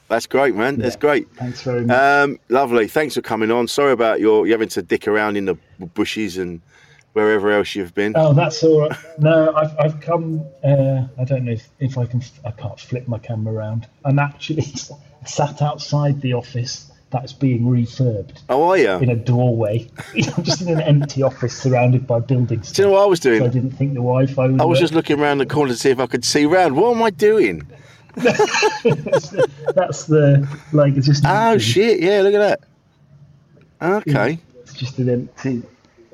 [0.08, 0.76] That's great, man.
[0.78, 1.00] That's Yeah.
[1.00, 1.34] great.
[1.36, 1.96] Thanks very much.
[1.96, 2.86] Um, lovely.
[2.86, 3.66] Thanks for coming on.
[3.66, 5.54] Sorry about your you having to dick around in the
[5.94, 6.60] bushes and
[7.14, 8.12] wherever else you've been.
[8.14, 8.98] Oh, that's all right.
[9.18, 10.44] No, I've, I've come.
[10.62, 12.22] Uh, I don't know if, if I can.
[12.44, 13.86] I can't flip my camera around.
[14.04, 14.66] I'm actually
[15.26, 18.90] sat outside the office that's being refurbed How are you?
[18.92, 19.88] in a doorway.
[20.36, 22.72] I'm just in an empty office surrounded by buildings.
[22.72, 24.46] Do you know what I was So I didn't think the Wi-Fi.
[24.48, 24.80] Would I was work.
[24.80, 26.74] just looking around the corner to see if I could see round.
[26.76, 27.62] What am I doing?
[28.16, 30.96] That's the like.
[30.96, 31.24] It's just.
[31.26, 32.00] Oh shit!
[32.00, 32.60] Yeah, look at
[33.80, 34.02] that.
[34.06, 35.62] Okay, It's just an empty,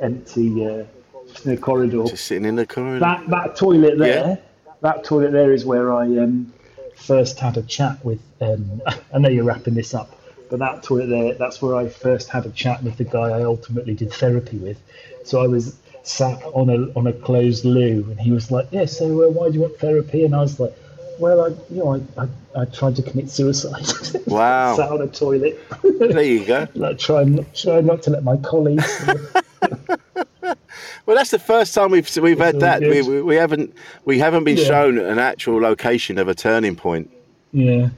[0.00, 0.66] empty.
[0.66, 0.84] Uh,
[1.28, 2.04] just in a corridor.
[2.06, 3.00] just sitting in the corridor.
[3.00, 4.36] That that toilet there, Yeah.
[4.82, 6.52] that toilet there is where I um,
[6.96, 8.20] first had a chat with.
[8.40, 8.80] Um,
[9.14, 10.17] I know you're wrapping this up,
[10.50, 13.42] but that toilet there, that's where I first had a chat with the guy I
[13.42, 14.78] ultimately did therapy with.
[15.24, 18.86] So I was sat on a on a closed loo, and he was like, "Yeah,
[18.86, 20.74] so uh, why do you want therapy?" And I was like,
[21.18, 23.86] "Well, I, you know, I, I, I tried to commit suicide."
[24.26, 24.76] Wow.
[24.76, 25.58] sat on a toilet.
[25.82, 26.66] There you go.
[26.74, 29.08] like trying not, trying not to let my colleagues.
[31.06, 32.80] Well, that's the first time we've we've had that.
[32.82, 33.74] We, we, we haven't
[34.04, 34.64] we haven't been Yeah.
[34.64, 37.10] shown an actual location of a turning point.
[37.52, 37.88] yeah,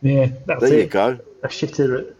[0.00, 0.28] yeah.
[0.46, 0.80] That's There it.
[0.80, 1.18] you go.
[1.44, 2.16] A shitter at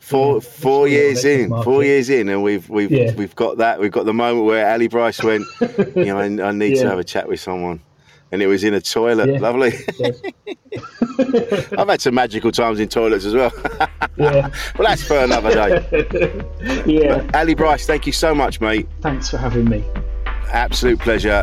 [0.00, 1.64] Four four years in, market.
[1.64, 3.12] four years in, and we've we've Yeah.
[3.14, 3.80] we've got that.
[3.80, 5.44] We've got the moment where Ali Brice went.
[5.96, 7.80] you know, I, I need to have a chat with someone,
[8.30, 9.28] and it was in a toilet.
[9.30, 9.38] Yeah.
[9.40, 9.72] Lovely.
[11.76, 13.52] I've had some magical times in toilets as well.
[14.16, 16.44] Yeah, well, that's for another day.
[16.86, 17.28] yeah.
[17.34, 18.86] Ali Brice, thank you so much, mate.
[19.00, 19.84] Thanks for having me.
[20.52, 21.42] Absolute pleasure.